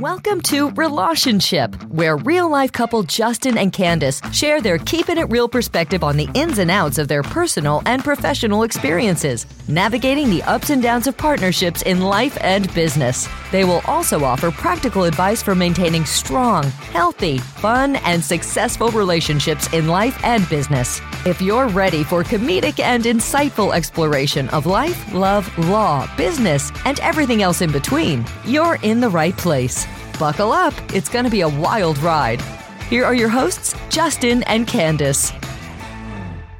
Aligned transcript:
Welcome 0.00 0.40
to 0.42 0.70
Relationship, 0.70 1.80
where 1.84 2.16
real 2.16 2.50
life 2.50 2.72
couple 2.72 3.04
Justin 3.04 3.56
and 3.56 3.72
Candise 3.72 4.20
share 4.32 4.60
their 4.60 4.76
keeping 4.76 5.18
it 5.18 5.30
real 5.30 5.48
perspective 5.48 6.02
on 6.02 6.16
the 6.16 6.28
ins 6.34 6.58
and 6.58 6.68
outs 6.68 6.98
of 6.98 7.06
their 7.06 7.22
personal 7.22 7.80
and 7.86 8.02
professional 8.02 8.64
experiences, 8.64 9.46
navigating 9.68 10.30
the 10.30 10.42
ups 10.42 10.70
and 10.70 10.82
downs 10.82 11.06
of 11.06 11.16
partnerships 11.16 11.82
in 11.82 12.00
life 12.00 12.36
and 12.40 12.74
business. 12.74 13.28
They 13.52 13.62
will 13.62 13.82
also 13.84 14.24
offer 14.24 14.50
practical 14.50 15.04
advice 15.04 15.44
for 15.44 15.54
maintaining 15.54 16.06
strong, 16.06 16.64
healthy, 16.90 17.38
fun, 17.38 17.94
and 17.96 18.22
successful 18.22 18.88
relationships 18.88 19.72
in 19.72 19.86
life 19.86 20.18
and 20.24 20.48
business. 20.48 21.00
If 21.26 21.40
you're 21.40 21.68
ready 21.68 22.04
for 22.04 22.22
comedic 22.22 22.80
and 22.80 23.04
insightful 23.04 23.74
exploration 23.74 24.46
of 24.50 24.66
life, 24.66 25.10
love, 25.14 25.48
law, 25.70 26.06
business, 26.18 26.70
and 26.84 27.00
everything 27.00 27.40
else 27.40 27.62
in 27.62 27.72
between, 27.72 28.26
you're 28.44 28.76
in 28.82 29.00
the 29.00 29.08
right 29.08 29.34
place. 29.34 29.86
Buckle 30.18 30.52
up, 30.52 30.74
it's 30.92 31.08
going 31.08 31.24
to 31.24 31.30
be 31.30 31.40
a 31.40 31.48
wild 31.48 31.96
ride. 32.00 32.42
Here 32.90 33.06
are 33.06 33.14
your 33.14 33.30
hosts, 33.30 33.74
Justin 33.88 34.42
and 34.42 34.66
Candise. 34.66 35.32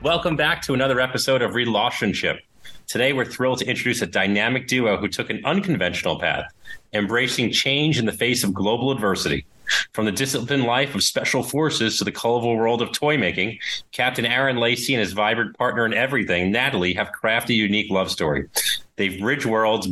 Welcome 0.00 0.34
back 0.34 0.62
to 0.62 0.72
another 0.72 0.98
episode 0.98 1.42
of 1.42 1.54
Relationship. 1.54 2.40
Today, 2.86 3.12
we're 3.12 3.26
thrilled 3.26 3.58
to 3.58 3.66
introduce 3.66 4.00
a 4.00 4.06
dynamic 4.06 4.66
duo 4.66 4.96
who 4.96 5.08
took 5.08 5.28
an 5.28 5.42
unconventional 5.44 6.18
path, 6.18 6.50
embracing 6.94 7.52
change 7.52 7.98
in 7.98 8.06
the 8.06 8.12
face 8.12 8.42
of 8.42 8.54
global 8.54 8.90
adversity. 8.92 9.44
From 9.92 10.04
the 10.04 10.12
disciplined 10.12 10.64
life 10.64 10.94
of 10.94 11.02
special 11.02 11.42
forces 11.42 11.98
to 11.98 12.04
the 12.04 12.12
colorful 12.12 12.56
world 12.56 12.82
of 12.82 12.92
toy 12.92 13.16
making, 13.16 13.58
Captain 13.92 14.26
Aaron 14.26 14.56
Lacey 14.56 14.94
and 14.94 15.00
his 15.00 15.12
vibrant 15.12 15.56
partner 15.56 15.86
in 15.86 15.94
everything, 15.94 16.50
Natalie, 16.50 16.94
have 16.94 17.10
crafted 17.12 17.50
a 17.50 17.54
unique 17.54 17.90
love 17.90 18.10
story. 18.10 18.48
They've 18.96 19.18
bridged 19.18 19.46
worlds, 19.46 19.88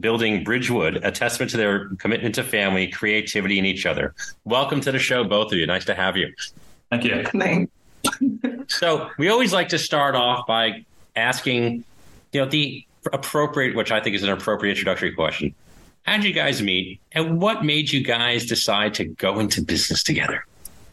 building 0.00 0.44
Bridgewood, 0.44 0.96
a 1.04 1.10
testament 1.10 1.50
to 1.52 1.56
their 1.56 1.88
commitment 1.96 2.34
to 2.36 2.44
family, 2.44 2.88
creativity, 2.88 3.58
and 3.58 3.66
each 3.66 3.86
other. 3.86 4.14
Welcome 4.44 4.80
to 4.82 4.92
the 4.92 4.98
show, 4.98 5.24
both 5.24 5.52
of 5.52 5.58
you. 5.58 5.66
Nice 5.66 5.84
to 5.86 5.94
have 5.94 6.16
you. 6.16 6.32
Thank 6.90 7.04
you. 7.04 7.24
Thanks. 7.24 7.72
So 8.68 9.10
we 9.16 9.28
always 9.28 9.52
like 9.52 9.68
to 9.68 9.78
start 9.78 10.16
off 10.16 10.46
by 10.46 10.84
asking, 11.14 11.84
you 12.32 12.40
know, 12.40 12.46
the 12.46 12.84
appropriate, 13.12 13.76
which 13.76 13.92
I 13.92 14.00
think 14.00 14.16
is 14.16 14.24
an 14.24 14.30
appropriate 14.30 14.72
introductory 14.72 15.12
question. 15.12 15.54
How 16.06 16.16
did 16.16 16.24
you 16.24 16.32
guys 16.32 16.62
meet, 16.62 17.00
and 17.12 17.40
what 17.40 17.64
made 17.64 17.90
you 17.92 18.02
guys 18.02 18.46
decide 18.46 18.94
to 18.94 19.04
go 19.04 19.40
into 19.40 19.60
business 19.60 20.02
together? 20.04 20.46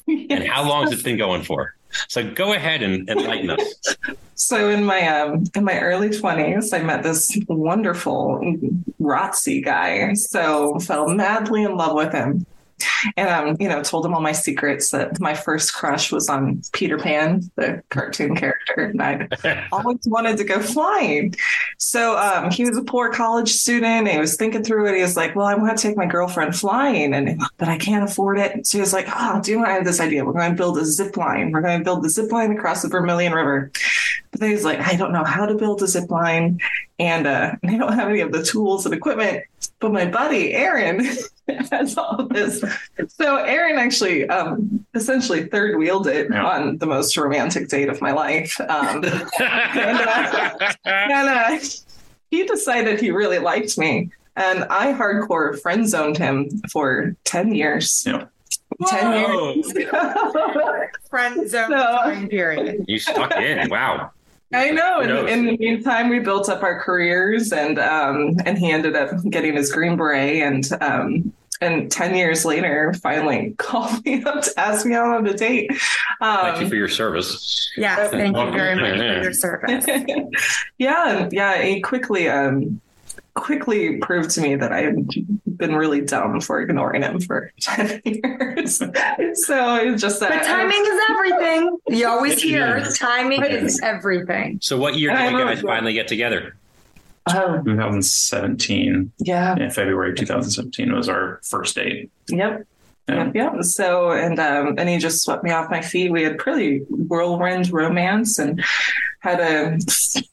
And 0.08 0.44
how 0.44 0.68
long 0.68 0.84
has 0.86 1.00
it 1.00 1.04
been 1.04 1.18
going 1.18 1.44
for? 1.44 1.76
So 2.08 2.30
go 2.34 2.54
ahead 2.54 2.82
and 2.82 3.08
enlighten 3.08 3.52
us. 3.52 3.96
So 4.34 4.70
in 4.70 4.84
my 4.84 5.08
um 5.08 5.44
in 5.56 5.64
my 5.64 5.80
early 5.80 6.10
twenties, 6.10 6.74
I 6.74 6.82
met 6.82 7.04
this 7.04 7.38
wonderful 7.48 8.42
ROTC 9.00 9.64
guy. 9.64 10.14
So 10.16 10.80
fell 10.80 11.08
madly 11.08 11.64
in 11.64 11.78
love 11.78 11.96
with 11.96 12.12
him. 12.12 12.46
And 13.18 13.30
um, 13.30 13.58
you 13.60 13.68
know, 13.68 13.84
told 13.84 14.06
him 14.06 14.14
all 14.14 14.22
my 14.22 14.32
secrets 14.32 14.92
that 14.92 15.20
my 15.20 15.34
first 15.34 15.74
crush 15.74 16.10
was 16.10 16.30
on 16.30 16.62
Peter 16.72 16.98
Pan, 16.98 17.42
the 17.56 17.84
cartoon 17.90 18.34
character, 18.44 18.86
and 18.86 19.02
I 19.02 19.68
always 19.74 20.00
wanted 20.06 20.38
to 20.38 20.46
go 20.46 20.62
flying. 20.62 21.36
So 21.78 22.18
um, 22.18 22.50
he 22.50 22.64
was 22.64 22.78
a 22.78 22.84
poor 22.84 23.12
college 23.12 23.52
student. 23.52 23.84
And 23.84 24.08
he 24.08 24.18
was 24.18 24.36
thinking 24.36 24.64
through 24.64 24.88
it. 24.88 24.96
He 24.96 25.02
was 25.02 25.18
like, 25.18 25.36
"Well, 25.36 25.46
I 25.46 25.56
want 25.56 25.78
to 25.78 25.88
take 25.88 25.98
my 25.98 26.06
girlfriend 26.06 26.56
flying, 26.56 27.14
and 27.14 27.42
but 27.58 27.68
I 27.68 27.78
can't 27.78 28.04
afford 28.04 28.40
it." 28.40 28.66
So 28.66 28.78
he 28.78 28.82
was 28.82 28.94
like, 28.94 29.08
"Oh, 29.14 29.42
do 29.42 29.52
you 29.52 29.60
know 29.60 29.66
I 29.66 29.72
have 29.72 29.86
this 29.86 30.00
idea? 30.00 30.26
We're 30.26 30.34
going 30.34 30.52
to 30.52 30.58
build 30.58 30.78
a 30.78 30.86
zip 30.86 31.18
line. 31.18 31.52
We're 31.52 31.62
going 31.62 31.80
to 31.80 31.84
build 31.84 32.04
the 32.04 32.10
zip 32.10 32.32
line 32.32 32.52
across 32.52 32.82
the 32.82 32.90
Vermilion 32.90 33.34
River." 33.34 33.72
But 34.32 34.40
then 34.40 34.52
he's 34.52 34.64
like, 34.64 34.80
"I 34.80 34.96
don't 34.96 35.12
know 35.12 35.24
how 35.24 35.46
to 35.46 35.56
build 35.56 35.82
a 35.84 35.88
zip 35.88 36.10
line, 36.10 36.60
and 37.00 37.28
uh, 37.28 37.56
I 37.64 37.78
don't 37.78 37.94
have 37.94 38.10
any 38.10 38.22
of 38.22 38.32
the 38.32 38.44
tools 38.44 38.86
and 38.86 38.94
equipment." 38.94 39.44
But 39.80 39.92
my 39.92 40.06
buddy 40.06 40.54
Aaron 40.54 41.06
has 41.72 41.98
all 41.98 42.16
of 42.16 42.30
this. 42.30 42.64
So 43.10 43.38
Aaron 43.38 43.78
actually 43.78 44.28
um, 44.30 44.86
essentially 44.94 45.46
third 45.46 45.78
wheeled 45.78 46.08
it 46.08 46.28
Yeah. 46.32 46.46
on 46.46 46.78
the 46.78 46.86
most 46.86 47.16
romantic 47.18 47.68
date 47.70 47.90
of 47.90 48.02
my 48.02 48.12
life. 48.12 48.60
Um, 48.62 49.04
and, 49.40 50.00
uh, 50.00 50.54
and 50.86 51.30
uh, 51.30 51.60
he 52.32 52.46
decided 52.46 53.00
he 53.00 53.12
really 53.12 53.40
liked 53.40 53.78
me. 53.78 54.10
And 54.36 54.64
I 54.66 54.94
hardcore 54.94 55.60
friend 55.62 55.88
zoned 55.88 56.18
him 56.18 56.50
for 56.72 57.16
10 57.26 57.54
years. 57.54 58.04
Yeah. 58.06 58.26
10 58.88 59.14
years. 59.14 59.74
friend 61.10 61.48
zone 61.50 61.70
So- 61.70 61.78
time 61.78 62.28
period. 62.30 62.86
You 62.88 63.00
stuck 63.00 63.36
in. 63.36 63.70
Wow. 63.70 64.12
I 64.54 64.72
know. 64.72 65.02
Who? 65.04 65.26
In, 65.26 65.28
in 65.28 65.46
the 65.46 65.58
meantime, 65.58 66.10
we 66.10 66.20
built 66.20 66.50
up 66.50 66.64
our 66.64 66.80
careers, 66.80 67.52
and 67.52 67.80
um, 67.80 68.38
and 68.46 68.58
he 68.58 68.72
ended 68.72 68.96
up 68.96 69.12
getting 69.30 69.56
his 69.56 69.72
green 69.72 69.98
beret, 69.98 70.42
and 70.42 70.68
um, 70.82 71.34
and 71.62 71.92
ten 71.92 72.16
years 72.16 72.46
later, 72.46 72.94
finally 73.02 73.56
called 73.58 74.04
me 74.06 74.24
up 74.24 74.44
to 74.44 74.60
ask 74.60 74.86
me 74.86 74.96
out 74.96 75.16
on 75.16 75.28
a 75.28 75.34
date. 75.34 75.72
Um, 76.22 76.38
Thank 76.42 76.62
you 76.62 76.70
for 76.70 76.76
your 76.76 76.88
service. 76.88 77.72
Yes, 77.78 78.12
thank 78.12 78.38
you 78.38 78.52
very 78.52 78.76
much 78.76 78.98
for 78.98 79.24
your 79.24 79.34
service. 79.34 79.86
yeah, 80.78 81.30
yeah. 81.32 81.62
He 81.62 81.82
quickly 81.82 82.30
um, 82.30 82.82
quickly 83.36 83.98
proved 83.98 84.30
to 84.32 84.42
me 84.42 84.56
that 84.56 84.72
I 84.72 84.82
had 84.82 84.96
been 85.58 85.76
really 85.76 86.02
dumb 86.02 86.40
for 86.42 86.62
ignoring 86.62 87.02
him 87.02 87.20
for 87.20 87.52
ten 87.60 88.02
years. 88.06 88.78
so 88.78 89.76
it's 89.76 90.02
just 90.02 90.20
that 90.20 90.30
But 90.30 90.44
timing 90.44 90.82
is 90.86 91.02
everything. 91.10 91.78
You 91.90 92.08
always 92.08 92.42
hear 92.42 92.78
is. 92.78 92.98
timing 92.98 93.42
Right. 93.42 93.52
is 93.52 93.80
everything. 93.82 94.60
So 94.62 94.78
what 94.78 94.96
year 94.96 95.10
And 95.12 95.20
I 95.20 95.24
did 95.24 95.32
you 95.32 95.38
remember- 95.40 95.56
guys 95.56 95.64
finally 95.64 95.94
get 95.94 96.08
together? 96.08 96.56
Oh, 97.30 97.62
2017, 97.64 99.12
yeah. 99.20 99.56
in 99.58 99.70
February 99.72 100.14
2017 100.14 100.94
was 100.94 101.08
our 101.08 101.40
first 101.44 101.76
date. 101.76 102.12
Yep. 102.28 102.68
Yeah. 103.10 103.32
Yep. 103.36 103.64
So 103.64 104.12
and 104.12 104.40
um 104.40 104.76
and 104.78 104.88
he 104.88 104.98
just 104.98 105.24
swept 105.24 105.44
me 105.44 105.52
off 105.52 105.70
my 105.70 105.82
feet. 105.82 106.12
We 106.12 106.24
had 106.24 106.38
pretty 106.38 106.80
whirlwind 106.90 107.72
romance 107.72 108.40
and 108.40 108.64
had 109.20 109.40
a 109.40 109.78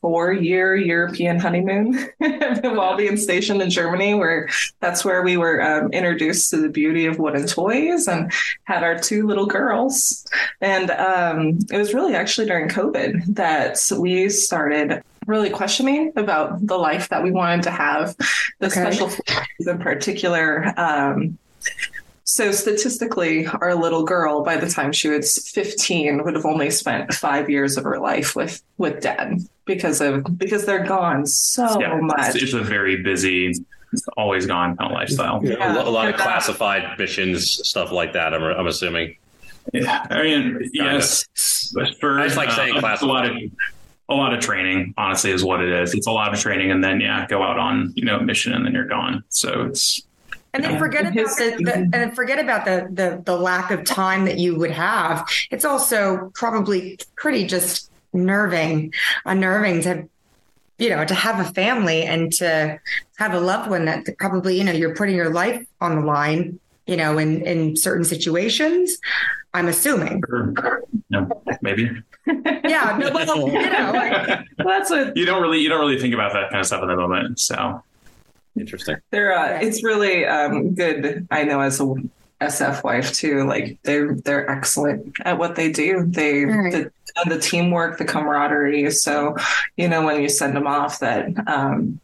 four 0.01 0.33
year 0.33 0.75
European 0.77 1.39
honeymoon 1.39 2.09
while 2.19 2.97
being 2.97 3.17
stationed 3.17 3.63
in 3.63 3.71
Germany, 3.71 4.15
where 4.15 4.49
that's 4.81 5.05
where 5.05 5.23
we 5.23 5.37
were 5.37 5.63
um, 5.63 5.93
introduced 5.93 6.51
to 6.51 6.57
the 6.59 6.69
beauty 6.69 7.07
of 7.07 7.19
wooden 7.19 7.47
toys 7.47 8.09
and 8.09 8.33
had 8.65 8.83
our 8.83 8.99
two 8.99 9.27
little 9.27 9.47
girls. 9.47 10.27
And 10.61 10.91
um, 10.91 11.59
it 11.73 11.77
was 11.77 11.95
really 11.95 12.15
actually 12.15 12.47
during 12.49 12.69
COVID 12.69 13.35
that 13.37 13.79
we 13.99 14.29
started 14.29 15.03
really 15.27 15.51
questioning 15.51 16.13
about 16.17 16.67
the 16.67 16.77
life 16.77 17.09
that 17.11 17.23
we 17.23 17.31
wanted 17.31 17.63
to 17.63 17.71
have, 17.71 18.17
the 18.59 18.67
Okay. 18.67 18.81
special 18.91 19.11
in 19.61 19.79
particular. 19.79 20.73
Um, 20.77 21.39
so 22.31 22.53
statistically, 22.53 23.49
our 23.49 23.75
little 23.75 24.05
girl, 24.05 24.45
by 24.45 24.57
the 24.57 24.71
time 24.71 24.93
she 24.93 25.09
was 25.09 25.37
15, 25.49 26.23
would 26.23 26.37
have 26.37 26.47
only 26.47 26.71
spent 26.71 27.13
five 27.13 27.51
years 27.51 27.77
of 27.77 27.83
her 27.83 27.99
life 27.99 28.37
with 28.37 28.63
with 28.79 29.01
dad 29.01 29.41
because 29.65 30.01
of 30.01 30.39
because 30.39 30.65
they're 30.65 30.85
gone 30.85 31.27
so 31.27 31.81
yeah, 31.81 31.99
much. 32.01 32.37
it's, 32.37 32.45
it's 32.45 32.53
a 32.53 32.61
very 32.61 33.03
busy, 33.03 33.53
always 34.17 34.47
gone 34.47 34.77
kind 34.77 34.93
of 34.93 34.95
lifestyle. 34.95 35.45
Yeah. 35.45 35.73
A, 35.73 35.75
lo- 35.75 35.89
a 35.89 35.91
lot 35.91 36.09
of 36.09 36.21
classified 36.21 36.97
missions, 37.01 37.67
stuff 37.69 37.91
like 37.91 38.13
that. 38.13 38.33
I'm, 38.33 38.45
I'm 38.45 38.69
assuming. 38.69 39.17
Yeah, 39.73 40.07
I 40.09 40.23
mean, 40.23 40.71
yes, 40.73 41.73
but 41.75 41.99
for 41.99 42.21
I 42.21 42.27
just 42.27 42.37
like 42.37 42.53
saying 42.53 42.77
uh, 42.77 42.97
a 43.01 43.07
lot 43.07 43.29
of 43.29 43.37
a 44.09 44.15
lot 44.15 44.33
of 44.33 44.39
training. 44.39 44.95
Honestly, 44.97 45.33
is 45.33 45.43
what 45.43 45.61
it 45.61 45.73
is. 45.83 45.95
It's 45.95 46.07
a 46.07 46.13
lot 46.13 46.33
of 46.33 46.39
training, 46.39 46.71
and 46.71 46.83
then 46.85 47.01
yeah, 47.01 47.27
go 47.27 47.43
out 47.43 47.59
on 47.59 47.93
you 47.97 48.05
know 48.05 48.21
mission, 48.21 48.53
and 48.53 48.65
then 48.65 48.73
you're 48.73 48.87
gone. 48.87 49.25
So 49.31 49.67
it's 49.67 50.01
And 50.53 50.65
then 50.65 50.73
Yeah. 50.73 50.79
forget 50.79 51.05
about 51.07 51.37
the, 51.37 51.61
the 51.65 51.75
and 51.75 51.93
then 51.93 52.13
forget 52.15 52.39
about 52.39 52.65
the, 52.65 52.89
the 52.93 53.23
the 53.25 53.37
lack 53.37 53.71
of 53.71 53.85
time 53.85 54.25
that 54.25 54.39
you 54.39 54.57
would 54.57 54.73
have. 54.73 55.29
It's 55.51 55.65
also 55.65 56.31
probably 56.35 56.99
pretty 57.17 57.47
just 57.47 57.91
nerving, 58.13 58.93
unnerving 59.25 59.83
to 59.83 60.09
you 60.79 60.91
know 60.91 61.05
to 61.05 61.15
have 61.15 61.39
a 61.39 61.53
family 61.53 62.03
and 62.03 62.33
to 62.35 62.81
have 63.19 63.33
a 63.35 63.41
loved 63.41 63.71
one 63.71 63.85
that 63.85 64.07
probably 64.19 64.59
you 64.59 64.65
know 64.65 64.73
you're 64.73 64.95
putting 64.95 65.15
your 65.17 65.31
life 65.31 65.65
on 65.81 65.95
the 66.01 66.07
line. 66.07 66.59
You 66.87 66.97
know, 66.97 67.19
in 67.19 67.43
in 67.47 67.77
certain 67.77 68.05
situations, 68.05 68.99
I'm 69.55 69.69
assuming. 69.69 70.23
no, 71.11 71.29
maybe 71.63 71.91
Yeah, 72.27 72.97
no, 72.99 73.11
well, 73.13 73.49
you 73.49 73.71
know, 73.71 73.93
like, 73.95 74.47
That's 74.59 74.91
what 74.91 75.17
you 75.17 75.25
don't 75.27 75.43
really 75.43 75.61
you 75.61 75.69
don't 75.69 75.81
really 75.81 76.01
think 76.01 76.15
about 76.15 76.33
that 76.33 76.51
kind 76.51 76.61
of 76.61 76.67
stuff 76.67 76.83
at 76.83 76.87
the 76.87 76.97
moment. 76.97 77.39
So 77.39 77.83
Interesting. 78.59 78.97
they're. 79.11 79.37
Uh, 79.37 79.59
it's 79.61 79.83
really 79.85 80.27
um, 80.27 80.75
good. 80.75 81.27
I 81.31 81.45
know 81.45 81.61
as 81.61 81.81
a 81.81 81.95
SF 82.41 82.83
wife 82.83 83.13
too. 83.13 83.45
Like 83.47 83.79
they're 83.85 84.15
they're 84.15 84.49
excellent 84.51 85.15
at 85.25 85.39
what 85.39 85.55
they 85.57 85.71
do. 85.71 86.05
They 86.07 86.45
Right. 86.45 86.73
the, 86.73 86.91
the 87.35 87.39
teamwork, 87.39 87.99
the 87.99 88.05
camaraderie. 88.05 88.91
So 88.91 89.37
you 89.77 89.89
know 89.89 90.05
when 90.05 90.21
you 90.23 90.29
send 90.29 90.57
them 90.57 90.67
off, 90.67 90.99
that 91.01 91.29
um, 91.49 92.01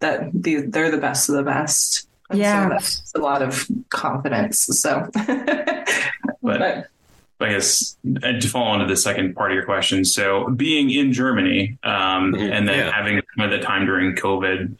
that 0.00 0.30
the, 0.34 0.62
they're 0.62 0.90
the 0.90 0.98
best 0.98 1.28
of 1.28 1.34
the 1.36 1.42
best. 1.42 2.08
And 2.30 2.38
so 2.38 2.42
Yeah. 2.42 2.68
that's 2.68 3.12
a 3.14 3.18
lot 3.20 3.42
of 3.42 3.66
confidence. 3.90 4.60
So, 4.80 5.08
but 6.42 6.62
I 7.40 7.48
guess 7.50 7.96
to 8.22 8.48
follow 8.48 8.66
on 8.66 8.80
to 8.80 8.86
the 8.86 8.96
second 8.96 9.34
part 9.34 9.50
of 9.50 9.54
your 9.56 9.64
question. 9.64 10.04
So 10.04 10.48
being 10.50 10.90
in 10.90 11.12
Germany 11.12 11.78
um, 11.82 12.32
Mhm. 12.34 12.50
and 12.52 12.68
then 12.68 12.78
Yeah. 12.78 12.92
having 12.92 13.20
kind 13.36 13.52
of 13.52 13.58
the 13.60 13.64
time 13.64 13.84
during 13.86 14.14
COVID, 14.14 14.76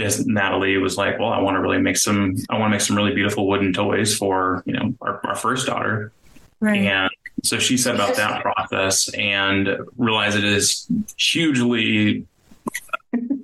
is 0.00 0.26
Natalie 0.26 0.78
was 0.78 0.96
like, 0.96 1.18
well, 1.18 1.30
I 1.30 1.40
want 1.40 1.56
to 1.56 1.60
really 1.60 1.78
make 1.78 1.96
some, 1.96 2.36
I 2.48 2.58
want 2.58 2.70
to 2.70 2.70
make 2.70 2.80
some 2.80 2.96
really 2.96 3.14
beautiful 3.14 3.48
wooden 3.48 3.72
toys 3.72 4.16
for, 4.16 4.62
you 4.66 4.72
know, 4.72 4.94
our, 5.00 5.20
our 5.24 5.36
first 5.36 5.66
daughter. 5.66 6.12
Right. 6.60 6.80
And 6.80 7.10
so 7.42 7.58
she 7.58 7.76
set 7.76 7.94
about 7.94 8.16
that 8.16 8.42
process 8.42 9.08
and 9.14 9.78
realized 9.96 10.36
it 10.36 10.44
is 10.44 10.86
hugely 11.16 12.26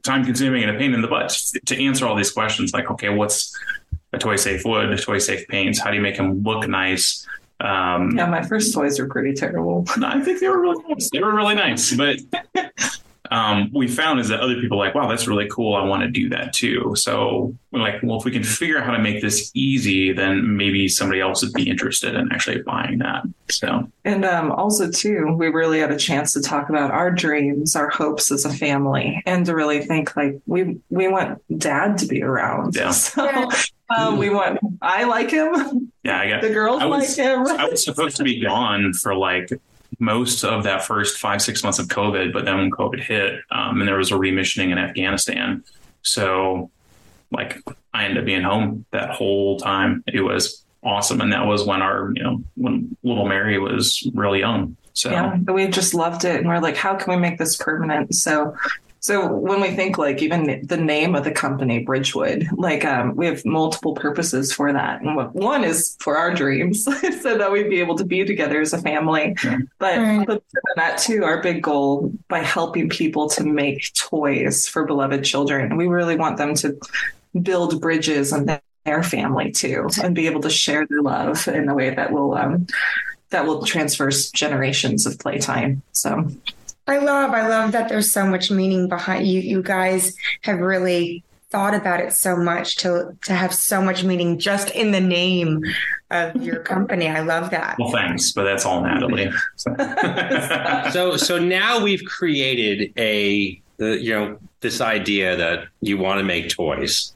time 0.02 0.24
consuming 0.24 0.62
and 0.62 0.74
a 0.74 0.78
pain 0.78 0.94
in 0.94 1.02
the 1.02 1.08
butt 1.08 1.30
to 1.66 1.84
answer 1.84 2.06
all 2.06 2.14
these 2.14 2.30
questions. 2.30 2.72
Like, 2.72 2.90
okay, 2.90 3.08
what's 3.08 3.56
a 4.12 4.18
toy 4.18 4.36
safe 4.36 4.64
wood, 4.64 4.90
a 4.90 4.96
toy 4.96 5.18
safe 5.18 5.46
paints? 5.48 5.78
How 5.78 5.90
do 5.90 5.96
you 5.96 6.02
make 6.02 6.16
them 6.16 6.42
look 6.42 6.68
nice? 6.68 7.26
Um, 7.60 8.16
Yeah, 8.16 8.26
my 8.26 8.42
first 8.42 8.74
toys 8.74 8.98
were 8.98 9.08
pretty 9.08 9.34
terrible. 9.34 9.84
I 10.02 10.20
think 10.20 10.40
they 10.40 10.48
were 10.48 10.60
really 10.60 10.82
nice. 10.88 11.10
They 11.10 11.20
were 11.20 11.34
really 11.34 11.54
nice, 11.54 11.94
but 11.94 12.18
um, 13.30 13.70
we 13.72 13.88
found 13.88 14.20
is 14.20 14.28
that 14.28 14.40
other 14.40 14.56
people 14.60 14.80
are 14.80 14.86
like, 14.86 14.94
wow, 14.94 15.08
that's 15.08 15.26
really 15.26 15.48
cool. 15.50 15.74
I 15.74 15.84
want 15.84 16.02
to 16.02 16.08
do 16.08 16.28
that 16.30 16.52
too. 16.52 16.94
So 16.96 17.54
we're 17.70 17.80
like, 17.80 18.02
well, 18.02 18.18
if 18.18 18.24
we 18.24 18.30
can 18.30 18.42
figure 18.42 18.78
out 18.78 18.84
how 18.84 18.92
to 18.92 18.98
make 18.98 19.20
this 19.22 19.50
easy, 19.54 20.12
then 20.12 20.56
maybe 20.56 20.88
somebody 20.88 21.20
else 21.20 21.42
would 21.42 21.52
be 21.52 21.68
interested 21.68 22.14
in 22.14 22.30
actually 22.32 22.62
buying 22.62 22.98
that. 22.98 23.22
So 23.48 23.90
And 24.04 24.24
um, 24.24 24.50
also, 24.52 24.90
too, 24.90 25.34
we 25.38 25.48
really 25.48 25.78
had 25.80 25.90
a 25.92 25.96
chance 25.96 26.32
to 26.32 26.40
talk 26.40 26.68
about 26.68 26.90
our 26.90 27.10
dreams, 27.10 27.76
our 27.76 27.88
hopes 27.90 28.30
as 28.30 28.44
a 28.44 28.52
family, 28.52 29.22
and 29.26 29.44
to 29.46 29.54
really 29.54 29.84
think 29.84 30.16
like 30.16 30.40
we 30.46 30.78
we 30.90 31.08
want 31.08 31.40
Dad 31.58 31.98
to 31.98 32.06
be 32.06 32.22
around. 32.22 32.74
Yeah. 32.76 32.92
So 33.88 33.96
um, 33.96 34.18
we 34.18 34.30
want. 34.30 34.58
I 34.82 35.04
like 35.04 35.30
him. 35.30 35.92
yeah, 36.02 36.18
I 36.18 36.28
got 36.28 36.42
The 36.42 36.50
girls 36.50 36.82
I 36.82 36.86
was- 36.86 37.16
like 37.16 37.26
him. 37.26 37.46
I 37.46 37.68
was 37.68 37.84
supposed 37.84 38.16
to 38.16 38.24
be 38.24 38.40
gone 38.40 38.92
for 38.94 39.14
like 39.14 39.48
most 39.98 40.44
of 40.44 40.64
that 40.64 40.84
first 40.84 41.18
five, 41.18 41.42
six 41.42 41.62
months 41.62 41.78
of 41.78 41.88
COVID, 41.88 42.32
but 42.32 42.44
then 42.44 42.56
when 42.58 42.70
COVID 42.70 43.00
hit, 43.00 43.40
um, 43.50 43.80
and 43.80 43.88
there 43.88 43.98
was 43.98 44.12
a 44.12 44.14
remissioning 44.14 44.70
in 44.70 44.78
Afghanistan. 44.78 45.64
So, 46.02 46.70
like, 47.30 47.60
I 47.92 48.04
ended 48.04 48.18
up 48.18 48.24
being 48.24 48.42
home 48.42 48.84
that 48.92 49.10
whole 49.10 49.58
time. 49.58 50.04
It 50.06 50.20
was 50.20 50.64
awesome. 50.82 51.20
And 51.20 51.32
that 51.32 51.46
was 51.46 51.64
when 51.64 51.82
our, 51.82 52.12
you 52.14 52.22
know, 52.22 52.42
when 52.54 52.96
little 53.02 53.26
Mary 53.26 53.58
was 53.58 54.08
really 54.14 54.40
young. 54.40 54.76
So, 54.92 55.10
Yeah, 55.10 55.36
we 55.52 55.66
just 55.68 55.92
loved 55.92 56.24
it, 56.24 56.36
and 56.36 56.48
we're 56.48 56.60
like, 56.60 56.76
how 56.76 56.94
can 56.94 57.14
we 57.14 57.20
make 57.20 57.38
this 57.38 57.56
permanent? 57.56 58.14
So, 58.14 58.56
so 59.06 59.32
when 59.32 59.60
we 59.60 59.70
think 59.70 59.98
like 59.98 60.20
even 60.20 60.66
the 60.66 60.76
name 60.76 61.14
of 61.14 61.22
the 61.22 61.30
company, 61.30 61.78
Bridgewood, 61.78 62.48
like 62.56 62.84
um, 62.84 63.14
we 63.14 63.26
have 63.26 63.44
multiple 63.44 63.94
purposes 63.94 64.52
for 64.52 64.72
that, 64.72 65.00
and 65.00 65.14
one 65.32 65.62
is 65.62 65.96
for 66.00 66.16
our 66.18 66.34
dreams, 66.34 66.82
so 67.22 67.38
that 67.38 67.52
we'd 67.52 67.70
be 67.70 67.78
able 67.78 67.94
to 67.98 68.04
be 68.04 68.24
together 68.24 68.60
as 68.60 68.72
a 68.72 68.78
family. 68.82 69.36
Yeah. 69.44 69.58
But, 69.78 69.98
Right. 69.98 70.26
but 70.26 70.42
that 70.74 70.98
too, 70.98 71.22
our 71.22 71.40
big 71.40 71.62
goal 71.62 72.12
by 72.26 72.40
helping 72.40 72.88
people 72.88 73.28
to 73.30 73.44
make 73.44 73.94
toys 73.94 74.66
for 74.66 74.84
beloved 74.84 75.22
children, 75.22 75.76
we 75.76 75.86
really 75.86 76.16
want 76.16 76.36
them 76.36 76.56
to 76.56 76.76
build 77.40 77.80
bridges 77.80 78.32
and 78.32 78.60
their 78.84 79.04
family 79.04 79.52
too, 79.52 79.88
and 80.02 80.16
be 80.16 80.26
able 80.26 80.40
to 80.40 80.50
share 80.50 80.84
their 80.84 81.02
love 81.02 81.46
in 81.46 81.68
a 81.68 81.74
way 81.74 81.94
that 81.94 82.10
will 82.10 82.34
um, 82.34 82.66
that 83.30 83.46
will 83.46 83.64
transverse 83.64 84.32
generations 84.32 85.06
of 85.06 85.16
playtime. 85.20 85.82
So 85.92 86.28
I 86.86 86.98
love, 86.98 87.32
I 87.32 87.48
love 87.48 87.72
that 87.72 87.88
there's 87.88 88.12
so 88.12 88.26
much 88.26 88.50
meaning 88.50 88.88
behind 88.88 89.26
you. 89.26 89.40
You 89.40 89.62
guys 89.62 90.16
have 90.42 90.58
really 90.58 91.24
thought 91.50 91.74
about 91.74 92.00
it 92.00 92.12
so 92.12 92.36
much 92.36 92.76
to 92.76 93.16
to 93.24 93.32
have 93.32 93.54
so 93.54 93.80
much 93.80 94.02
meaning 94.02 94.38
just 94.38 94.68
in 94.70 94.90
the 94.90 95.00
name 95.00 95.62
of 96.10 96.42
your 96.42 96.60
company. 96.72 97.08
I 97.08 97.20
love 97.20 97.50
that. 97.50 97.76
well, 97.78 97.90
thanks, 97.90 98.32
but 98.32 98.44
that's 98.44 98.64
all 98.64 98.82
Natalie. 98.82 99.30
So. 99.56 99.74
so 100.92 101.16
so 101.16 101.38
now 101.38 101.82
we've 101.82 102.04
created 102.04 102.92
a 102.96 103.60
uh, 103.80 103.86
you 103.86 104.12
know 104.12 104.38
this 104.60 104.80
idea 104.80 105.36
that 105.36 105.68
you 105.80 105.98
want 105.98 106.18
to 106.18 106.24
make 106.24 106.48
toys 106.48 107.12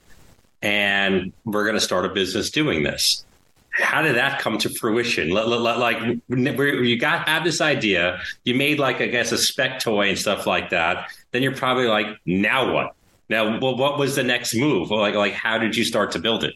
and 0.63 1.33
we're 1.45 1.65
going 1.65 1.75
to 1.75 1.81
start 1.81 2.05
a 2.05 2.11
business 2.11 2.51
doing 2.51 2.83
this 2.83 3.25
how 3.73 4.03
did 4.03 4.17
that 4.17 4.41
come 4.41 4.59
to 4.59 4.69
fruition 4.69 5.31
like 5.31 5.99
you 6.29 6.99
got 6.99 7.29
have 7.29 7.45
this 7.45 7.61
idea 7.61 8.21
you 8.45 8.55
made 8.55 8.79
like 8.79 9.01
i 9.01 9.07
guess 9.07 9.33
a 9.33 9.39
spec 9.39 9.79
toy 9.79 10.09
and 10.09 10.19
stuff 10.19 10.47
like 10.47 10.71
that 10.71 11.09
then 11.33 11.43
you're 11.43 11.55
probably 11.55 11.87
like 11.87 12.07
now 12.27 12.73
what 12.73 12.95
now 13.29 13.59
what 13.61 13.99
was 13.99 14.17
the 14.17 14.23
next 14.23 14.55
move 14.55 14.91
like 14.91 15.15
like 15.15 15.33
how 15.33 15.57
did 15.59 15.77
you 15.77 15.85
start 15.85 16.11
to 16.11 16.19
build 16.19 16.45
it 16.45 16.55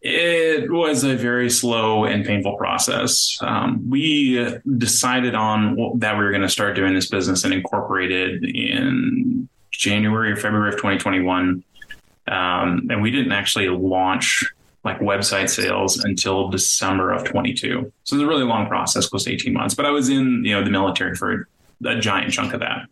It 0.00 0.70
was 0.70 1.04
a 1.04 1.14
very 1.14 1.48
slow 1.48 2.04
and 2.04 2.24
painful 2.24 2.56
process. 2.56 3.38
Um, 3.40 3.88
we 3.88 4.58
decided 4.78 5.36
on 5.36 5.76
that 6.00 6.18
we 6.18 6.24
were 6.24 6.30
going 6.30 6.42
to 6.42 6.48
start 6.48 6.74
doing 6.74 6.92
this 6.92 7.08
business 7.08 7.44
and 7.44 7.54
incorporated 7.54 8.44
in 8.44 9.48
January 9.70 10.32
or 10.32 10.36
February 10.36 10.70
of 10.70 10.76
2021. 10.76 11.62
Um, 12.26 12.88
and 12.90 13.00
we 13.00 13.10
didn't 13.12 13.32
actually 13.32 13.68
launch 13.68 14.44
like 14.84 14.98
website 15.00 15.48
sales 15.48 15.98
until 16.04 16.48
December 16.48 17.12
of 17.12 17.24
22. 17.24 17.92
So 18.04 18.14
it 18.14 18.18
was 18.18 18.22
a 18.22 18.26
really 18.26 18.44
long 18.44 18.66
process, 18.66 19.08
close 19.08 19.24
to 19.24 19.32
18 19.32 19.52
months. 19.52 19.74
But 19.74 19.86
I 19.86 19.90
was 19.90 20.08
in, 20.08 20.44
you 20.44 20.54
know, 20.54 20.64
the 20.64 20.70
military 20.70 21.14
for 21.14 21.48
a 21.84 21.98
giant 22.00 22.32
chunk 22.32 22.52
of 22.52 22.60
that. 22.60 22.86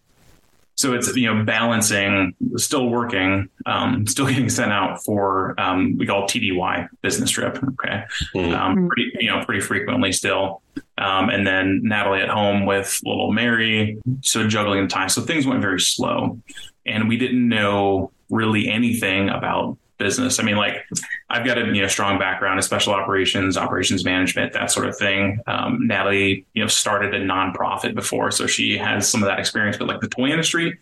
So 0.76 0.94
it's 0.94 1.14
you 1.14 1.26
know 1.34 1.44
balancing, 1.44 2.34
still 2.56 2.88
working, 2.88 3.50
um, 3.66 4.06
still 4.06 4.26
getting 4.28 4.48
sent 4.48 4.72
out 4.72 5.04
for 5.04 5.54
um, 5.60 5.98
we 5.98 6.06
call 6.06 6.22
TDY 6.22 6.88
business 7.02 7.30
trip. 7.30 7.62
Okay, 7.62 8.04
Mhm. 8.34 8.54
um, 8.56 8.88
pretty 8.88 9.10
you 9.20 9.30
know 9.30 9.44
pretty 9.44 9.60
frequently 9.60 10.10
still, 10.12 10.62
um, 10.96 11.28
and 11.28 11.46
then 11.46 11.80
Natalie 11.82 12.22
at 12.22 12.30
home 12.30 12.64
with 12.64 12.98
little 13.04 13.30
Mary, 13.30 13.98
so 14.22 14.48
juggling 14.48 14.82
the 14.84 14.88
time. 14.88 15.10
So 15.10 15.20
things 15.20 15.46
went 15.46 15.60
very 15.60 15.80
slow, 15.80 16.38
and 16.86 17.10
we 17.10 17.18
didn't 17.18 17.46
know 17.46 18.10
really 18.30 18.66
anything 18.70 19.28
about 19.28 19.76
business. 20.00 20.40
I 20.40 20.42
mean, 20.42 20.56
like 20.56 20.84
I've 21.28 21.46
got 21.46 21.58
a 21.58 21.66
you 21.66 21.82
know 21.82 21.86
strong 21.86 22.18
background 22.18 22.58
in 22.58 22.62
special 22.62 22.92
operations, 22.92 23.56
operations 23.56 24.04
management, 24.04 24.52
that 24.54 24.72
sort 24.72 24.88
of 24.88 24.98
thing. 24.98 25.38
Um, 25.46 25.86
Natalie, 25.86 26.44
you 26.54 26.62
know, 26.62 26.66
started 26.66 27.14
a 27.14 27.20
nonprofit 27.20 27.94
before, 27.94 28.32
so 28.32 28.48
she 28.48 28.76
has 28.76 29.08
some 29.08 29.22
of 29.22 29.28
that 29.28 29.38
experience. 29.38 29.76
But 29.76 29.86
like 29.86 30.00
the 30.00 30.08
toy 30.08 30.30
industry, 30.30 30.76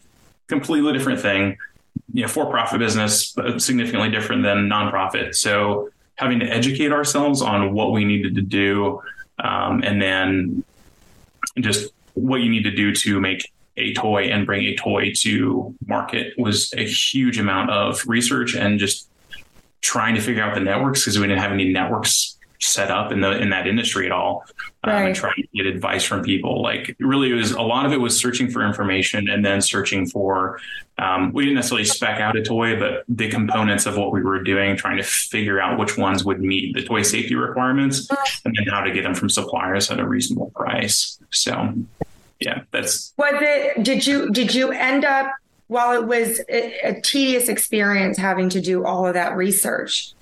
completely 0.46 0.94
different 0.94 1.20
thing. 1.20 1.58
You 2.14 2.22
know, 2.22 2.28
for-profit 2.28 2.78
business, 2.78 3.36
significantly 3.58 4.08
different 4.08 4.42
than 4.42 4.68
nonprofit. 4.68 5.34
So 5.34 5.90
having 6.14 6.40
to 6.40 6.46
educate 6.46 6.92
ourselves 6.92 7.42
on 7.42 7.74
what 7.74 7.92
we 7.92 8.04
needed 8.04 8.34
to 8.36 8.42
do, 8.42 9.02
um, 9.38 9.82
and 9.84 10.00
then 10.00 10.64
just 11.60 11.92
what 12.14 12.40
you 12.40 12.50
need 12.50 12.62
to 12.62 12.70
do 12.70 12.94
to 12.94 13.20
make 13.20 13.50
a 13.78 13.94
toy 13.94 14.24
and 14.24 14.44
bring 14.46 14.64
a 14.66 14.74
toy 14.76 15.12
to 15.18 15.74
market 15.86 16.34
was 16.38 16.72
a 16.76 16.84
huge 16.84 17.38
amount 17.38 17.70
of 17.70 18.02
research 18.06 18.54
and 18.54 18.78
just 18.78 19.08
trying 19.80 20.14
to 20.14 20.20
figure 20.20 20.42
out 20.42 20.54
the 20.54 20.60
networks 20.60 21.00
because 21.02 21.18
we 21.18 21.26
didn't 21.26 21.40
have 21.40 21.52
any 21.52 21.72
networks 21.72 22.36
set 22.60 22.90
up 22.90 23.12
in 23.12 23.20
the 23.20 23.30
in 23.40 23.50
that 23.50 23.68
industry 23.68 24.04
at 24.06 24.10
all 24.10 24.44
um, 24.82 24.92
Right. 24.92 25.06
and 25.06 25.14
trying 25.14 25.34
to 25.36 25.46
get 25.54 25.66
advice 25.66 26.02
from 26.02 26.24
people. 26.24 26.60
Like 26.60 26.96
really 26.98 27.30
it 27.30 27.34
was 27.34 27.52
a 27.52 27.62
lot 27.62 27.86
of 27.86 27.92
it 27.92 27.98
was 27.98 28.18
searching 28.18 28.50
for 28.50 28.66
information 28.66 29.28
and 29.28 29.44
then 29.44 29.60
searching 29.60 30.06
for 30.08 30.58
um, 30.98 31.32
we 31.32 31.44
didn't 31.44 31.54
necessarily 31.54 31.84
spec 31.84 32.18
out 32.20 32.36
a 32.36 32.42
toy 32.42 32.76
but 32.76 33.04
the 33.08 33.28
components 33.30 33.86
of 33.86 33.96
what 33.96 34.10
we 34.10 34.20
were 34.22 34.42
doing 34.42 34.76
trying 34.76 34.96
to 34.96 35.04
figure 35.04 35.60
out 35.60 35.78
which 35.78 35.96
ones 35.96 36.24
would 36.24 36.40
meet 36.40 36.74
the 36.74 36.82
toy 36.82 37.02
safety 37.02 37.36
requirements 37.36 38.08
and 38.44 38.56
then 38.56 38.66
how 38.66 38.80
to 38.80 38.90
get 38.90 39.04
them 39.04 39.14
from 39.14 39.28
suppliers 39.30 39.88
at 39.92 40.00
a 40.00 40.06
reasonable 40.08 40.50
price. 40.56 41.20
So 41.30 41.72
yeah 42.40 42.62
that's 42.70 43.12
Was 43.16 43.34
it 43.34 43.82
did 43.82 44.06
you 44.06 44.30
did 44.30 44.54
you 44.54 44.70
end 44.70 45.04
up 45.04 45.32
while 45.68 45.92
it 45.92 46.06
was 46.06 46.40
a, 46.48 46.78
a 46.80 47.00
tedious 47.00 47.48
experience 47.48 48.18
having 48.18 48.48
to 48.48 48.60
do 48.60 48.84
all 48.84 49.06
of 49.06 49.14
that 49.14 49.36
research, 49.36 50.12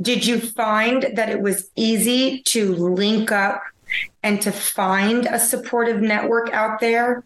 did 0.00 0.24
you 0.24 0.40
find 0.40 1.06
that 1.14 1.28
it 1.28 1.40
was 1.40 1.68
easy 1.76 2.40
to 2.42 2.74
link 2.74 3.30
up 3.30 3.62
and 4.22 4.40
to 4.40 4.52
find 4.52 5.26
a 5.26 5.38
supportive 5.38 6.00
network 6.00 6.50
out 6.52 6.80
there 6.80 7.24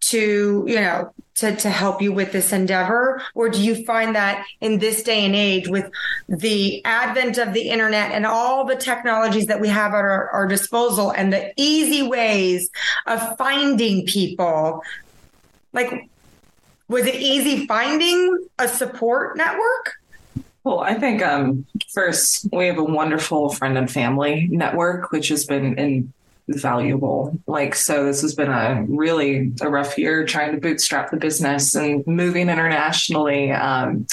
to, 0.00 0.64
you 0.66 0.76
know, 0.76 1.12
to, 1.36 1.54
to 1.54 1.70
help 1.70 2.02
you 2.02 2.12
with 2.12 2.32
this 2.32 2.52
endeavor? 2.52 3.22
Or 3.34 3.48
do 3.48 3.62
you 3.62 3.84
find 3.84 4.14
that 4.16 4.44
in 4.60 4.78
this 4.78 5.02
day 5.02 5.24
and 5.24 5.34
age 5.34 5.68
with 5.68 5.90
the 6.28 6.84
advent 6.84 7.38
of 7.38 7.52
the 7.52 7.68
internet 7.68 8.12
and 8.12 8.26
all 8.26 8.64
the 8.64 8.76
technologies 8.76 9.46
that 9.46 9.60
we 9.60 9.68
have 9.68 9.92
at 9.92 9.98
our, 9.98 10.28
our 10.30 10.46
disposal 10.46 11.10
and 11.12 11.32
the 11.32 11.52
easy 11.56 12.02
ways 12.02 12.70
of 13.06 13.36
finding 13.36 14.04
people, 14.06 14.82
like, 15.72 16.08
was 16.88 17.06
it 17.06 17.16
easy 17.16 17.66
finding 17.66 18.48
a 18.58 18.66
support 18.66 19.36
network? 19.36 19.94
Well, 20.64 20.80
I 20.80 20.94
think 20.94 21.22
um, 21.22 21.66
first 21.94 22.48
we 22.52 22.66
have 22.66 22.78
a 22.78 22.84
wonderful 22.84 23.50
friend 23.50 23.78
and 23.78 23.90
family 23.90 24.48
network, 24.50 25.12
which 25.12 25.28
has 25.28 25.44
been 25.44 25.78
invaluable. 26.48 27.38
Like, 27.46 27.74
so 27.74 28.04
this 28.04 28.22
has 28.22 28.34
been 28.34 28.50
a 28.50 28.84
really 28.88 29.52
a 29.60 29.68
rough 29.68 29.98
year 29.98 30.24
trying 30.24 30.52
to 30.52 30.60
bootstrap 30.60 31.10
the 31.10 31.16
business 31.16 31.74
and 31.74 32.06
moving 32.06 32.48
internationally. 32.48 33.52
Um, 33.52 34.06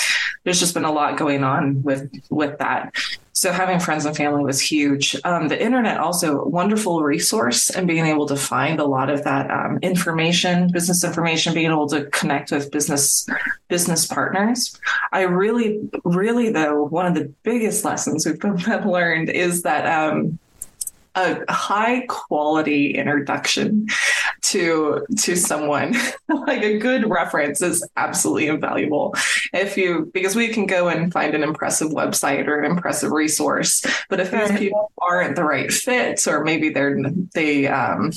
there's 0.44 0.60
just 0.60 0.74
been 0.74 0.86
a 0.86 0.92
lot 0.92 1.18
going 1.18 1.44
on 1.44 1.82
with 1.84 2.10
with 2.30 2.58
that. 2.60 2.94
so 3.34 3.52
having 3.52 3.80
friends 3.80 4.06
and 4.06 4.16
family 4.16 4.44
was 4.44 4.62
huge. 4.62 5.16
Um, 5.24 5.50
the 5.50 5.62
internet 5.62 5.98
also 5.98 6.46
wonderful 6.46 7.04
resource 7.04 7.70
and 7.70 7.88
being 7.88 8.06
able 8.06 8.28
to 8.28 8.36
find 8.36 8.80
a 8.80 8.86
lot 8.86 9.10
of 9.10 9.24
that 9.24 9.50
um, 9.52 9.80
information, 9.82 10.72
business 10.72 11.04
information, 11.04 11.54
being 11.54 11.72
able 11.72 11.90
to 11.90 12.06
connect 12.12 12.52
with 12.52 12.72
business 12.72 13.28
business 13.68 14.06
partners. 14.06 14.80
I 15.12 15.22
really, 15.22 15.90
really 16.04 16.52
though, 16.52 16.84
one 16.84 17.08
of 17.08 17.16
the 17.16 17.34
biggest 17.44 17.84
lessons 17.84 18.26
we've 18.26 18.42
learned 18.86 19.30
is 19.30 19.64
that 19.64 19.86
um, 19.86 20.40
a 21.16 21.52
high 21.52 22.06
quality 22.08 22.96
introduction 22.96 23.88
to 24.44 25.06
to 25.20 25.36
someone. 25.36 25.96
Like 26.28 26.64
a 26.64 26.78
good 26.78 27.10
reference 27.10 27.62
is 27.62 27.88
absolutely 27.98 28.48
invaluable. 28.48 29.16
If 29.54 29.78
you 29.78 30.12
because 30.14 30.36
we 30.36 30.50
can 30.50 30.66
go 30.66 30.90
and 30.90 31.12
find 31.12 31.34
an 31.34 31.44
impressive 31.44 31.90
website 31.92 32.48
or 32.48 32.60
an 32.60 32.70
impressive 32.70 33.12
resource 33.12 33.86
but 34.10 34.20
if 34.20 34.32
these 34.32 34.52
people 34.58 34.92
aren't 34.98 35.36
the 35.36 35.44
right 35.44 35.72
fit 35.72 36.26
or 36.28 36.44
maybe 36.44 36.70
they're 36.70 37.02
they 37.34 37.68
um 37.68 38.12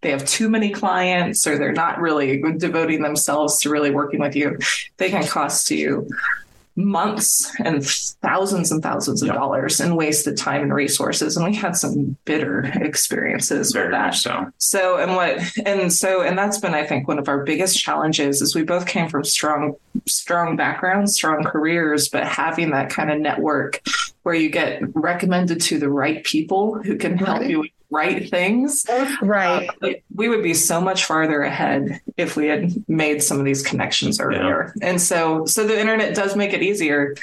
they 0.00 0.10
have 0.10 0.24
too 0.26 0.48
many 0.48 0.70
clients 0.70 1.46
or 1.46 1.58
they're 1.58 1.72
not 1.72 2.00
really 2.00 2.42
devoting 2.58 3.02
themselves 3.02 3.60
to 3.60 3.70
really 3.70 3.90
working 3.90 4.20
with 4.20 4.36
you 4.36 4.58
they 4.98 5.10
can 5.10 5.26
cost 5.26 5.70
you 5.70 6.08
months 6.76 7.52
and 7.60 7.86
thousands 7.86 8.72
and 8.72 8.82
thousands 8.82 9.22
of 9.22 9.28
dollars 9.28 9.78
and 9.80 9.96
wasted 9.96 10.36
time 10.36 10.62
and 10.62 10.74
resources 10.74 11.36
and 11.36 11.46
we 11.46 11.54
had 11.54 11.76
some 11.76 12.16
bitter 12.24 12.64
experiences 12.82 13.70
Very 13.72 13.86
with 13.86 13.92
that 13.92 14.14
so. 14.14 14.50
so 14.58 14.96
and 14.98 15.14
what 15.14 15.38
and 15.64 15.92
so 15.92 16.22
and 16.22 16.36
that's 16.36 16.58
been 16.58 16.74
i 16.74 16.84
think 16.84 17.06
one 17.06 17.18
of 17.20 17.28
our 17.28 17.44
biggest 17.44 17.78
challenges 17.78 18.42
is 18.42 18.56
we 18.56 18.64
both 18.64 18.86
came 18.86 19.08
from 19.08 19.22
strong 19.24 19.76
strong 20.06 20.56
backgrounds 20.56 21.14
strong 21.14 21.44
careers 21.44 22.08
but 22.08 22.26
having 22.26 22.70
that 22.70 22.90
kind 22.90 23.10
of 23.10 23.20
network 23.20 23.80
where 24.24 24.34
you 24.34 24.48
get 24.50 24.80
recommended 24.96 25.60
to 25.60 25.78
the 25.78 25.88
right 25.90 26.24
people 26.24 26.82
who 26.82 26.96
can 26.96 27.16
help 27.16 27.40
Right. 27.40 27.50
you 27.50 27.60
with 27.60 27.70
right 27.94 28.28
things 28.30 28.84
Right. 29.22 29.68
uh, 29.82 29.90
we 30.14 30.28
would 30.28 30.42
be 30.42 30.54
so 30.54 30.80
much 30.80 31.04
farther 31.04 31.42
ahead 31.42 32.00
if 32.16 32.36
we 32.36 32.46
had 32.46 32.72
made 32.88 33.22
some 33.22 33.38
of 33.38 33.44
these 33.44 33.62
connections 33.62 34.20
earlier. 34.20 34.74
And 34.82 35.00
so, 35.00 35.46
so 35.46 35.66
the 35.66 35.78
internet 35.78 36.14
does 36.14 36.34
make 36.36 36.52
it 36.52 36.62
easier, 36.62 37.14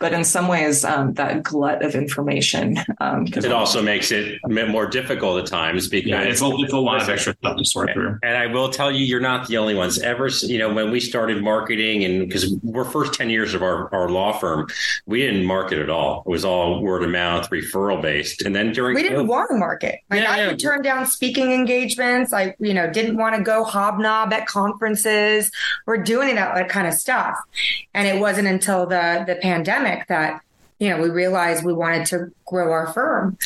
but 0.00 0.12
in 0.12 0.24
some 0.24 0.48
ways, 0.48 0.84
um, 0.84 1.14
that 1.14 1.42
glut 1.42 1.84
of 1.84 1.94
information. 1.94 2.78
Um, 3.00 3.26
it 3.28 3.52
also 3.52 3.82
makes 3.82 4.10
it 4.12 4.38
more 4.48 4.86
difficult 4.86 5.40
at 5.42 5.46
times 5.46 5.88
because 5.88 6.08
Yeah, 6.08 6.22
it's 6.22 6.42
a, 6.42 6.50
it's 6.58 6.72
a 6.72 6.78
lot 6.78 7.00
of 7.02 7.08
extra 7.08 7.34
stuff 7.34 7.56
to 7.56 7.64
sort 7.64 7.92
through. 7.92 8.18
And 8.22 8.36
I 8.36 8.46
will 8.46 8.68
tell 8.70 8.90
you, 8.90 9.04
you're 9.04 9.20
not 9.20 9.46
the 9.48 9.56
only 9.58 9.74
ones. 9.74 9.98
Ever, 10.00 10.28
you 10.42 10.58
know, 10.58 10.72
when 10.72 10.90
we 10.90 11.00
started 11.00 11.42
marketing, 11.42 12.04
and 12.04 12.28
because 12.28 12.52
we're 12.62 12.84
first 12.84 13.14
10 13.14 13.30
years 13.30 13.54
of 13.54 13.62
our, 13.62 13.92
our 13.94 14.08
law 14.08 14.32
firm, 14.32 14.68
we 15.06 15.20
didn't 15.20 15.44
market 15.44 15.78
at 15.78 15.90
all. 15.90 16.22
It 16.26 16.30
was 16.30 16.44
all 16.44 16.82
word 16.82 17.02
of 17.02 17.10
mouth, 17.10 17.48
referral 17.50 18.00
based. 18.02 18.42
And 18.42 18.54
then 18.54 18.72
during 18.72 18.94
We 18.94 19.02
didn't 19.02 19.24
COVID- 19.24 19.28
want 19.28 19.50
to 19.50 19.56
market. 19.56 20.00
Like 20.10 20.22
Yeah, 20.22 20.32
I 20.32 20.36
yeah. 20.38 20.46
would 20.48 20.58
turn 20.60 20.82
down 20.82 21.06
speaking 21.06 21.52
engagements. 21.52 22.32
I, 22.32 22.54
you 22.58 22.74
know, 22.74 22.90
didn't 22.90 23.16
want 23.16 23.36
to 23.36 23.42
go 23.42 23.64
hobnob 23.64 24.32
at 24.32 24.46
conferences 24.46 25.50
We're 25.86 25.98
doing 25.98 26.34
that, 26.36 26.54
that 26.54 26.68
kind 26.68 26.86
of 26.86 26.94
stuff. 26.94 27.36
And 27.94 28.06
it 28.06 28.20
wasn't 28.20 28.48
until 28.48 28.86
the 28.86 29.24
the 29.26 29.36
pandemic 29.36 29.87
that, 30.08 30.40
you 30.78 30.90
know, 30.90 31.00
we 31.00 31.10
realized 31.10 31.64
we 31.64 31.72
wanted 31.72 32.06
to 32.06 32.30
grow 32.46 32.70
our 32.70 32.92
firm. 32.92 33.38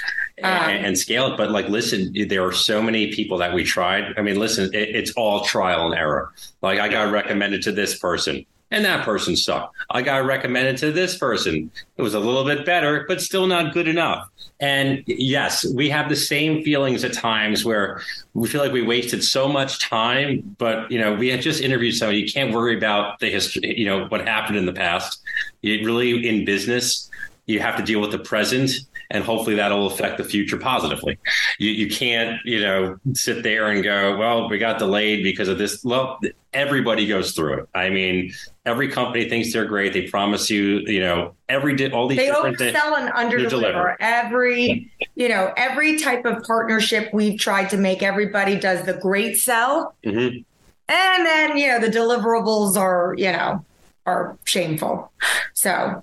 Um, 0.43 0.51
and, 0.51 0.87
and 0.87 0.99
scale 0.99 1.33
it. 1.33 1.37
But 1.37 1.51
like, 1.51 1.69
listen, 1.69 2.13
there 2.29 2.45
are 2.45 2.53
so 2.53 2.83
many 2.83 3.13
people 3.13 3.39
that 3.39 3.55
we 3.55 3.65
tried. 3.65 4.15
I 4.17 4.23
mean, 4.23 4.39
listen, 4.39 4.75
it, 4.75 4.95
it's 4.95 5.13
all 5.13 5.45
trial 5.45 5.87
and 5.87 5.95
error. 5.95 6.33
Like, 6.63 6.81
I 6.81 6.89
got 6.89 7.13
recommended 7.13 7.63
to 7.63 7.73
this 7.73 7.99
person. 7.99 8.45
And 8.73 8.87
that 8.87 9.05
person 9.05 9.37
sucked. 9.37 9.77
I 9.91 10.01
got 10.01 10.25
recommended 10.25 10.79
to 10.79 10.93
this 10.93 11.19
person. 11.19 11.71
It 11.99 12.03
was 12.03 12.15
a 12.15 12.19
little 12.19 12.45
bit 12.45 12.65
better, 12.65 13.05
but 13.07 13.21
still 13.21 13.47
not 13.47 13.75
good 13.75 13.87
enough. 13.87 14.31
And 14.61 15.05
yes, 15.07 15.67
we 15.75 15.91
have 15.91 16.09
the 16.09 16.17
same 16.17 16.65
feelings 16.65 17.05
at 17.05 17.13
times 17.13 17.67
where 17.67 18.01
we 18.33 18.49
feel 18.49 18.63
like 18.63 18.73
we 18.73 18.81
wasted 18.81 19.23
so 19.23 19.47
much 19.47 19.79
time. 19.79 20.57
But 20.57 20.91
you 20.91 20.99
know, 20.99 21.15
we 21.15 21.29
had 21.29 21.43
just 21.43 21.61
interviewed 21.61 21.97
somebody. 21.97 22.21
You 22.21 22.33
can't 22.33 22.55
worry 22.55 22.75
about 22.75 23.19
the 23.21 23.29
history. 23.29 23.79
You 23.79 23.85
know 23.85 24.07
what 24.07 24.27
happened 24.27 24.57
in 24.57 24.65
the 24.65 24.73
past. 24.73 25.21
You 25.61 25.85
really 25.85 26.27
in 26.27 26.47
business, 26.47 27.11
you 27.45 27.61
have 27.61 27.77
to 27.77 27.83
deal 27.83 28.01
with 28.01 28.11
the 28.11 28.21
present 28.21 28.71
and 29.13 29.23
hopefully 29.23 29.55
that'll 29.57 29.87
affect 29.87 30.17
the 30.19 30.25
future 30.25 30.57
positively. 30.57 31.19
You, 31.59 31.71
you 31.71 31.89
can't, 31.89 32.41
you 32.45 32.61
know, 32.61 32.99
sit 33.13 33.43
there 33.43 33.69
and 33.69 33.85
go, 33.85 34.17
well, 34.17 34.49
we 34.49 34.59
got 34.59 34.79
delayed 34.79 35.23
because 35.23 35.49
of 35.49 35.59
this. 35.59 35.85
Well, 35.85 36.19
everybody 36.55 37.07
goes 37.07 37.33
through 37.33 37.59
it. 37.61 37.69
I 37.75 37.91
mean, 37.91 38.33
every 38.67 38.89
company 38.89 39.29
thinks 39.29 39.53
they're 39.53 39.67
great. 39.67 39.93
They 39.93 40.09
promise 40.09 40.49
you, 40.51 40.81
you 40.87 41.01
know, 41.01 41.35
every 41.49 41.77
di- 41.77 41.91
all 41.93 42.09
these 42.09 42.19
They 42.19 42.27
different 42.27 42.59
things. 42.59 42.77
oversell 42.77 42.99
and 42.99 43.11
underdeliver. 43.13 43.49
deliver. 43.51 43.97
Every, 44.01 44.91
you 45.15 45.29
know, 45.29 45.53
every 45.57 45.99
type 45.99 46.25
of 46.25 46.43
partnership 46.45 47.11
we've 47.13 47.39
tried 47.39 47.69
to 47.71 47.77
make, 47.77 48.03
everybody 48.03 48.59
does 48.59 48.85
the 48.87 48.95
great 48.95 49.37
sell. 49.37 49.95
Mhm. 50.05 50.43
And 50.89 51.27
then, 51.27 51.57
you 51.59 51.69
know, 51.69 51.81
the 51.81 51.89
deliverables 51.89 52.77
are, 52.77 53.15
you 53.17 53.31
know, 53.31 53.65
are 54.07 54.37
shameful. 54.45 55.13
So 55.55 56.03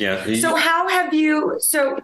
Yeah. 0.00 0.34
So 0.36 0.56
how 0.56 0.88
have 0.88 1.12
you? 1.12 1.56
So 1.60 2.00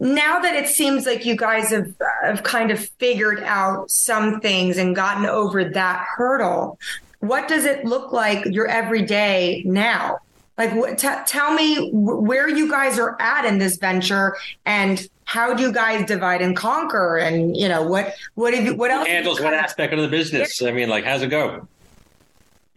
now 0.00 0.38
that 0.38 0.54
it 0.54 0.68
seems 0.68 1.04
like 1.04 1.26
you 1.26 1.36
guys 1.36 1.70
have 1.70 1.92
have 2.22 2.42
kind 2.42 2.70
of 2.70 2.80
figured 2.98 3.42
out 3.42 3.90
some 3.90 4.40
things 4.40 4.78
and 4.78 4.96
gotten 4.96 5.26
over 5.26 5.64
that 5.64 6.06
hurdle, 6.16 6.78
what 7.20 7.46
does 7.46 7.66
it 7.66 7.84
look 7.84 8.12
like 8.12 8.44
your 8.46 8.66
everyday 8.68 9.62
now? 9.66 10.18
Like, 10.56 10.74
what, 10.74 10.98
t- 10.98 11.08
tell 11.26 11.54
me 11.54 11.90
where 11.92 12.48
you 12.48 12.68
guys 12.68 12.98
are 12.98 13.20
at 13.20 13.44
in 13.44 13.58
this 13.58 13.76
venture, 13.76 14.36
and 14.66 15.06
how 15.24 15.54
do 15.54 15.62
you 15.62 15.72
guys 15.72 16.04
divide 16.06 16.42
and 16.42 16.56
conquer? 16.56 17.18
And 17.18 17.56
you 17.56 17.68
know 17.68 17.82
what 17.82 18.14
what 18.34 18.54
have 18.54 18.64
you 18.64 18.74
what 18.74 18.90
else 18.90 19.06
handles 19.06 19.40
what 19.40 19.52
aspect 19.52 19.92
of 19.92 20.00
the 20.00 20.08
business? 20.08 20.62
I 20.62 20.72
mean, 20.72 20.88
like, 20.88 21.04
how's 21.04 21.22
it 21.22 21.28
go? 21.28 21.68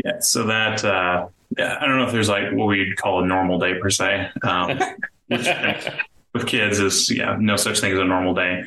Yeah, 0.04 0.20
so 0.20 0.46
that 0.48 0.84
uh, 0.84 1.28
yeah, 1.28 1.28
I 1.58 1.86
don't 1.86 1.98
know 1.98 2.06
if 2.06 2.12
there's 2.12 2.30
like 2.30 2.52
what 2.52 2.68
we'd 2.68 2.96
call 2.98 3.24
a 3.24 3.26
normal 3.26 3.60
day 3.60 3.76
per 3.80 3.90
se. 3.90 4.30
Um, 4.44 4.80
which, 5.28 5.48
with 6.34 6.48
kids 6.48 6.80
is 6.80 7.12
yeah, 7.12 7.38
no 7.40 7.56
such 7.56 7.80
thing 7.80 7.92
as 7.92 8.00
a 8.00 8.06
normal 8.06 8.34
day. 8.34 8.64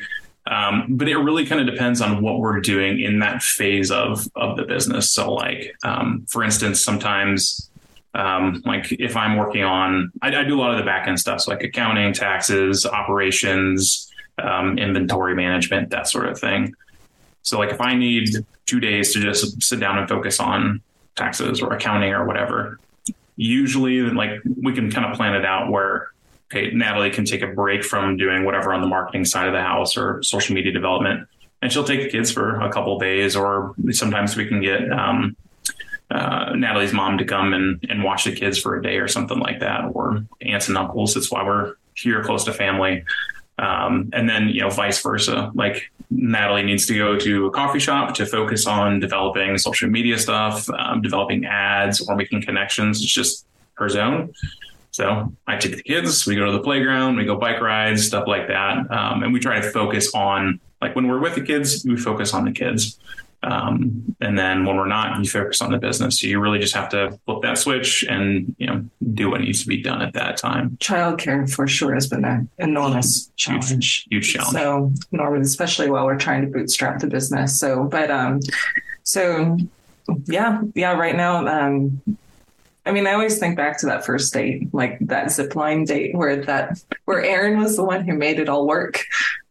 Um, 0.47 0.85
but 0.89 1.07
it 1.07 1.17
really 1.17 1.45
kind 1.45 1.59
of 1.59 1.73
depends 1.73 2.01
on 2.01 2.21
what 2.21 2.39
we're 2.39 2.59
doing 2.59 3.01
in 3.01 3.19
that 3.19 3.41
phase 3.41 3.89
of 3.89 4.27
of 4.35 4.57
the 4.57 4.63
business. 4.63 5.11
So, 5.11 5.33
like 5.33 5.75
um, 5.83 6.25
for 6.29 6.43
instance, 6.43 6.81
sometimes 6.81 7.69
um, 8.13 8.61
like 8.65 8.91
if 8.91 9.17
I'm 9.17 9.37
working 9.37 9.63
on, 9.63 10.11
I, 10.21 10.35
I 10.35 10.43
do 10.43 10.55
a 10.55 10.61
lot 10.61 10.71
of 10.71 10.77
the 10.77 10.85
back 10.85 11.07
end 11.07 11.19
stuff, 11.19 11.41
so 11.41 11.51
like 11.51 11.63
accounting, 11.63 12.13
taxes, 12.13 12.85
operations, 12.85 14.11
um, 14.37 14.77
inventory 14.77 15.35
management, 15.35 15.89
that 15.89 16.07
sort 16.07 16.27
of 16.27 16.39
thing. 16.39 16.73
So, 17.41 17.57
like 17.57 17.71
if 17.71 17.81
I 17.81 17.95
need 17.95 18.29
two 18.67 18.79
days 18.79 19.13
to 19.13 19.19
just 19.19 19.61
sit 19.63 19.79
down 19.79 19.97
and 19.97 20.07
focus 20.07 20.39
on 20.39 20.81
taxes 21.15 21.61
or 21.61 21.73
accounting 21.73 22.13
or 22.13 22.25
whatever, 22.25 22.79
usually 23.35 24.01
like 24.01 24.41
we 24.61 24.73
can 24.73 24.91
kind 24.91 25.09
of 25.09 25.17
plan 25.17 25.35
it 25.35 25.45
out 25.45 25.71
where 25.71 26.11
okay, 26.51 26.71
Natalie 26.71 27.09
can 27.09 27.25
take 27.25 27.41
a 27.41 27.47
break 27.47 27.83
from 27.83 28.17
doing 28.17 28.45
whatever 28.45 28.73
on 28.73 28.81
the 28.81 28.87
marketing 28.87 29.25
side 29.25 29.47
of 29.47 29.53
the 29.53 29.61
house 29.61 29.97
or 29.97 30.21
social 30.23 30.55
media 30.55 30.71
development, 30.71 31.27
and 31.61 31.71
she'll 31.71 31.83
take 31.83 32.01
the 32.01 32.09
kids 32.09 32.31
for 32.31 32.59
a 32.61 32.71
couple 32.71 32.97
days, 32.99 33.35
or 33.35 33.75
sometimes 33.91 34.35
we 34.35 34.45
can 34.45 34.61
get 34.61 34.91
um, 34.91 35.35
uh, 36.11 36.53
Natalie's 36.55 36.93
mom 36.93 37.17
to 37.17 37.25
come 37.25 37.53
and, 37.53 37.83
and 37.89 38.03
watch 38.03 38.25
the 38.25 38.35
kids 38.35 38.59
for 38.59 38.75
a 38.75 38.83
day 38.83 38.97
or 38.97 39.07
something 39.07 39.39
like 39.39 39.59
that, 39.59 39.81
or 39.93 40.25
aunts 40.41 40.67
and 40.67 40.77
uncles. 40.77 41.13
That's 41.13 41.31
why 41.31 41.43
we're 41.43 41.73
here 41.95 42.23
close 42.23 42.43
to 42.45 42.53
family. 42.53 43.03
Um, 43.57 44.09
and 44.13 44.27
then, 44.29 44.49
you 44.49 44.61
know, 44.61 44.69
vice 44.69 45.01
versa. 45.01 45.51
Like 45.53 45.91
Natalie 46.09 46.63
needs 46.63 46.85
to 46.87 46.95
go 46.95 47.17
to 47.17 47.45
a 47.45 47.51
coffee 47.51 47.79
shop 47.79 48.13
to 48.15 48.25
focus 48.25 48.67
on 48.67 48.99
developing 48.99 49.57
social 49.57 49.89
media 49.89 50.17
stuff, 50.17 50.69
um, 50.69 51.01
developing 51.01 51.45
ads, 51.45 52.01
or 52.01 52.15
making 52.15 52.41
connections. 52.41 53.01
It's 53.01 53.11
just 53.11 53.45
her 53.75 53.87
zone. 53.89 54.33
So 54.91 55.33
I 55.47 55.57
take 55.57 55.75
the 55.75 55.83
kids, 55.83 56.25
we 56.25 56.35
go 56.35 56.45
to 56.45 56.53
the 56.53 56.61
playground, 56.61 57.17
we 57.17 57.25
go 57.25 57.35
bike 57.35 57.59
rides, 57.59 58.05
stuff 58.07 58.27
like 58.27 58.47
that. 58.47 58.89
Um, 58.91 59.23
and 59.23 59.33
we 59.33 59.39
try 59.39 59.59
to 59.59 59.69
focus 59.71 60.13
on, 60.13 60.61
like 60.81 60.95
when 60.95 61.07
we're 61.07 61.19
with 61.19 61.35
the 61.35 61.41
kids, 61.41 61.83
we 61.85 61.97
focus 61.97 62.33
on 62.33 62.45
the 62.45 62.51
kids. 62.51 62.97
Um, 63.45 64.15
and 64.19 64.37
then 64.37 64.65
when 64.65 64.75
we're 64.75 64.87
not, 64.87 65.19
you 65.19 65.29
focus 65.29 65.61
on 65.61 65.71
the 65.71 65.77
business. 65.77 66.19
So 66.19 66.27
you 66.27 66.39
really 66.39 66.59
just 66.59 66.75
have 66.75 66.89
to 66.89 67.17
flip 67.25 67.41
that 67.43 67.57
switch 67.57 68.03
and, 68.03 68.55
you 68.57 68.67
know, 68.67 68.83
do 69.13 69.29
what 69.29 69.41
needs 69.41 69.61
to 69.61 69.67
be 69.67 69.81
done 69.81 70.01
at 70.01 70.13
that 70.13 70.37
time. 70.37 70.77
Childcare 70.81 71.49
for 71.49 71.67
sure 71.67 71.93
has 71.93 72.07
been 72.07 72.25
an 72.25 72.49
enormous 72.57 73.31
challenge. 73.35 74.07
Huge 74.09 74.33
challenge. 74.33 74.53
So, 74.53 74.91
normally, 75.11 75.41
especially 75.41 75.89
while 75.89 76.05
we're 76.05 76.17
trying 76.17 76.41
to 76.41 76.47
bootstrap 76.47 76.99
the 76.99 77.07
business. 77.07 77.59
So, 77.59 77.85
but 77.85 78.09
um, 78.09 78.39
so 79.03 79.57
yeah, 80.25 80.61
yeah. 80.73 80.93
Right 80.93 81.15
now, 81.15 81.45
um, 81.47 82.01
I 82.85 82.91
mean, 82.91 83.07
I 83.07 83.13
always 83.13 83.39
think 83.39 83.57
back 83.57 83.79
to 83.79 83.87
that 83.87 84.05
first 84.05 84.33
date, 84.33 84.73
like 84.73 84.99
that 85.01 85.31
zip 85.31 85.55
line 85.55 85.85
date, 85.85 86.15
where 86.15 86.43
that 86.45 86.83
where 87.05 87.23
Aaron 87.23 87.59
was 87.59 87.75
the 87.75 87.83
one 87.83 88.05
who 88.05 88.15
made 88.15 88.39
it 88.39 88.49
all 88.49 88.67
work, 88.67 89.03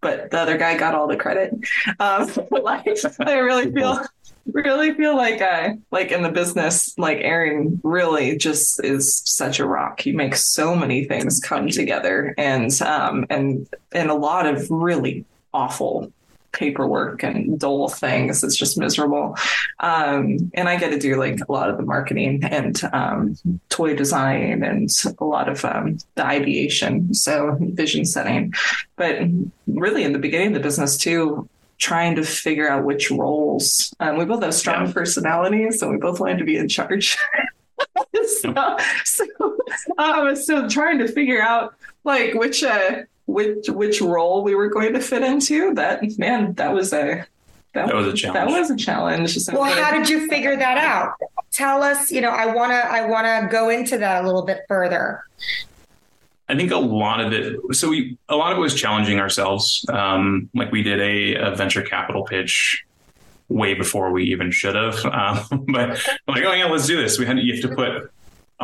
but 0.05 0.31
the 0.31 0.39
other 0.39 0.59
guy 0.59 0.77
got 0.77 0.95
all 0.95 1.09
the 1.09 1.17
credit. 1.17 1.51
Um, 1.99 2.31
like, 2.51 2.87
I 3.19 3.39
really 3.39 3.73
feel 3.73 3.99
really 4.53 4.93
feel 4.93 5.17
like 5.17 5.41
uh 5.41 5.71
like 5.91 6.13
in 6.13 6.23
the 6.23 6.31
business, 6.31 6.97
like 6.99 7.19
Aaron 7.23 7.81
really 7.83 8.37
just 8.37 8.85
is 8.85 9.23
such 9.25 9.59
a 9.59 9.67
rock. 9.67 10.01
He 10.01 10.13
makes 10.13 10.53
so 10.53 10.77
many 10.77 11.05
things 11.05 11.41
come 11.41 11.69
together 11.69 12.35
and 12.37 12.71
um 12.83 13.25
and 13.31 13.67
and 13.93 14.11
a 14.11 14.15
lot 14.15 14.47
of 14.47 14.71
really 14.71 15.25
awful 15.55 16.13
paperwork 16.55 17.23
and 17.23 17.59
dull 17.59 17.89
things. 17.89 18.43
It's 18.43 18.57
just 18.57 18.79
miserable. 18.79 19.37
Um, 19.81 20.51
and 20.55 20.69
I 20.69 20.77
get 20.77 20.91
to 20.91 20.99
do 20.99 21.17
like 21.17 21.41
a 21.47 21.53
lot 21.53 21.69
of 21.69 21.77
the 21.77 21.83
marketing 21.83 22.43
and 22.45 22.81
um, 22.93 23.37
toy 23.69 23.95
design 23.95 24.63
and 24.63 24.91
a 25.19 25.25
lot 25.25 25.49
of 25.49 25.65
um, 25.65 25.99
the 26.15 26.25
ideation, 26.25 27.13
so 27.13 27.59
vision 27.61 28.05
setting. 28.07 28.55
But 28.97 29.19
really, 29.67 30.05
in 30.05 30.13
the 30.13 30.19
beginning 30.19 30.49
of 30.49 30.55
the 30.55 30.61
business 30.61 30.97
too, 30.97 31.49
trying 31.79 32.15
to 32.17 32.23
figure 32.23 32.69
out 32.69 32.85
which 32.85 33.11
roles. 33.11 33.93
Um, 34.01 34.17
we 34.17 34.25
both 34.25 34.43
have 34.43 34.55
strong 34.55 34.87
yeah. 34.87 34.93
personalities, 34.93 35.81
so 35.81 35.91
we 35.91 35.99
both 35.99 36.21
wanted 36.21 36.39
to 36.39 36.45
be 36.45 36.57
in 36.57 36.69
charge. 36.69 37.19
so, 38.27 38.77
so, 39.05 39.27
um, 39.99 40.37
so 40.37 40.69
trying 40.69 40.99
to 40.99 41.09
figure 41.09 41.43
out 41.43 41.75
like 42.05 42.35
which 42.35 42.63
uh, 42.63 43.03
which 43.27 43.69
which 43.69 44.01
role 44.01 44.43
we 44.43 44.55
were 44.55 44.69
going 44.69 44.93
to 44.95 45.01
fit 45.01 45.23
into. 45.23 45.75
That 45.75 46.03
man, 46.19 46.55
that 46.55 46.73
was 46.73 46.93
a 46.93 47.27
that, 47.75 47.89
that 47.89 47.95
was 47.95 48.07
a 48.07 48.13
challenge. 48.13 48.35
That 48.35 48.59
was 48.59 48.71
a 48.71 48.77
challenge. 48.77 49.39
well, 49.53 49.65
how 49.65 49.97
did 49.97 50.09
you 50.09 50.29
figure 50.29 50.57
that 50.57 50.79
out? 50.79 51.15
Tell 51.53 51.83
us. 51.83 52.11
You 52.11 52.21
know, 52.21 52.31
I 52.31 52.47
wanna 52.47 52.75
I 52.75 53.07
wanna 53.07 53.49
go 53.51 53.69
into 53.69 53.99
that 53.99 54.23
a 54.23 54.27
little 54.27 54.45
bit 54.45 54.61
further. 54.69 55.25
I 56.49 56.57
think 56.57 56.71
a 56.71 56.77
lot 56.77 57.21
of 57.21 57.33
it. 57.33 57.59
So 57.73 57.89
we 57.89 58.19
a 58.29 58.37
lot 58.37 58.53
of 58.53 58.59
it 58.59 58.61
was 58.61 58.75
challenging 58.75 59.19
ourselves. 59.19 59.85
Um, 59.89 60.51
like 60.55 60.71
we 60.71 60.83
did 60.83 61.01
a, 61.01 61.35
a 61.35 61.55
venture 61.55 61.83
capital 61.83 62.25
pitch 62.25 62.85
way 63.49 63.75
before 63.75 64.11
we 64.11 64.25
even 64.25 64.51
should 64.51 64.75
have. 64.75 65.05
Um, 65.15 65.65
but 65.69 65.91
like, 66.27 66.45
oh 66.45 66.53
yeah, 66.53 66.67
let's 66.67 66.87
do 66.87 67.01
this. 67.01 67.19
We 67.19 67.27
had 67.27 67.39
you 67.39 67.55
have 67.55 67.71
to 67.71 67.75
put 67.75 68.11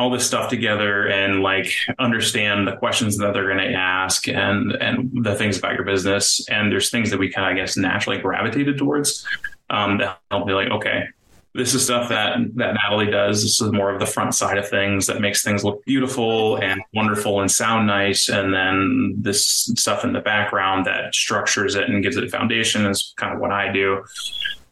all 0.01 0.09
this 0.09 0.25
stuff 0.25 0.49
together 0.49 1.07
and 1.07 1.43
like 1.43 1.71
understand 1.99 2.67
the 2.67 2.75
questions 2.75 3.17
that 3.17 3.33
they're 3.33 3.45
going 3.45 3.71
to 3.71 3.73
ask 3.73 4.27
and 4.27 4.71
and 4.73 5.23
the 5.23 5.35
things 5.35 5.57
about 5.57 5.75
your 5.75 5.85
business. 5.85 6.45
And 6.49 6.71
there's 6.71 6.89
things 6.89 7.11
that 7.11 7.19
we 7.19 7.29
kind 7.29 7.45
of 7.45 7.55
I 7.55 7.59
guess 7.61 7.77
naturally 7.77 8.17
gravitated 8.17 8.77
towards 8.77 9.25
um, 9.69 9.99
that 9.99 10.19
help 10.31 10.47
me 10.47 10.53
like 10.53 10.69
okay 10.69 11.05
this 11.53 11.73
is 11.73 11.83
stuff 11.83 12.09
that 12.09 12.37
that 12.55 12.75
Natalie 12.75 13.11
does. 13.11 13.43
This 13.43 13.61
is 13.61 13.71
more 13.71 13.93
of 13.93 13.99
the 13.99 14.05
front 14.05 14.33
side 14.33 14.57
of 14.57 14.69
things 14.69 15.07
that 15.07 15.19
makes 15.19 15.43
things 15.43 15.63
look 15.63 15.83
beautiful 15.85 16.57
and 16.57 16.81
wonderful 16.93 17.41
and 17.41 17.51
sound 17.51 17.87
nice. 17.87 18.29
And 18.29 18.53
then 18.53 19.15
this 19.17 19.69
stuff 19.75 20.05
in 20.05 20.13
the 20.13 20.21
background 20.21 20.85
that 20.85 21.13
structures 21.13 21.75
it 21.75 21.89
and 21.89 22.01
gives 22.01 22.15
it 22.15 22.23
a 22.23 22.29
foundation 22.29 22.85
is 22.85 23.13
kind 23.17 23.33
of 23.33 23.39
what 23.41 23.51
I 23.51 23.71
do. 23.71 24.03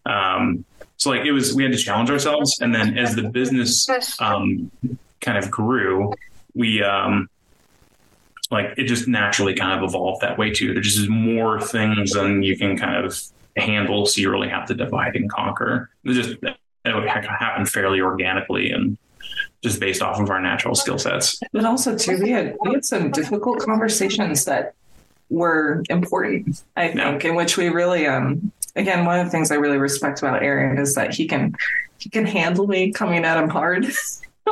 Um, 0.05 0.63
so 0.95 1.09
like 1.09 1.25
it 1.25 1.33
was 1.33 1.53
we 1.53 1.63
had 1.63 1.73
to 1.73 1.77
challenge 1.77 2.09
ourselves. 2.09 2.59
And 2.61 2.73
then 2.73 2.97
as 2.97 3.13
the 3.13 3.23
business 3.23 3.87
um, 4.21 4.71
kind 5.21 5.37
of 5.37 5.49
grew, 5.51 6.13
we 6.55 6.83
um 6.83 7.29
like 8.51 8.73
it 8.77 8.85
just 8.85 9.07
naturally 9.07 9.53
kind 9.53 9.77
of 9.77 9.87
evolved 9.87 10.21
that 10.21 10.37
way 10.37 10.51
too. 10.51 10.73
There's 10.73 10.95
just 10.95 11.09
more 11.09 11.61
things 11.61 12.13
than 12.13 12.41
you 12.41 12.57
can 12.57 12.77
kind 12.77 13.05
of 13.05 13.19
handle, 13.55 14.05
so 14.05 14.21
you 14.21 14.31
really 14.31 14.49
have 14.49 14.65
to 14.67 14.73
divide 14.73 15.15
and 15.15 15.29
conquer. 15.29 15.89
It 16.03 16.13
just 16.13 16.37
it 16.85 16.95
would 16.95 17.07
happen 17.07 17.65
fairly 17.65 18.01
organically 18.01 18.71
and 18.71 18.97
just 19.61 19.79
based 19.79 20.01
off 20.01 20.19
of 20.19 20.29
our 20.29 20.41
natural 20.41 20.73
skill 20.73 20.97
sets. 20.97 21.39
But 21.51 21.65
also 21.65 21.95
too, 21.95 22.17
we 22.21 22.31
had 22.31 22.55
we 22.61 22.73
had 22.73 22.85
some 22.85 23.11
difficult 23.11 23.59
conversations 23.59 24.45
that 24.45 24.73
were 25.29 25.83
important, 25.89 26.63
I 26.75 26.87
think, 26.87 27.23
yeah. 27.23 27.29
in 27.29 27.35
which 27.35 27.57
we 27.57 27.69
really 27.69 28.07
um 28.07 28.51
again 28.75 29.05
one 29.05 29.19
of 29.19 29.25
the 29.25 29.31
things 29.31 29.51
I 29.51 29.55
really 29.55 29.77
respect 29.77 30.19
about 30.19 30.41
Aaron 30.41 30.77
is 30.77 30.95
that 30.95 31.13
he 31.13 31.27
can 31.27 31.55
he 31.99 32.09
can 32.09 32.25
handle 32.25 32.67
me 32.67 32.91
coming 32.91 33.25
at 33.25 33.37
him 33.41 33.49
hard. 33.49 33.85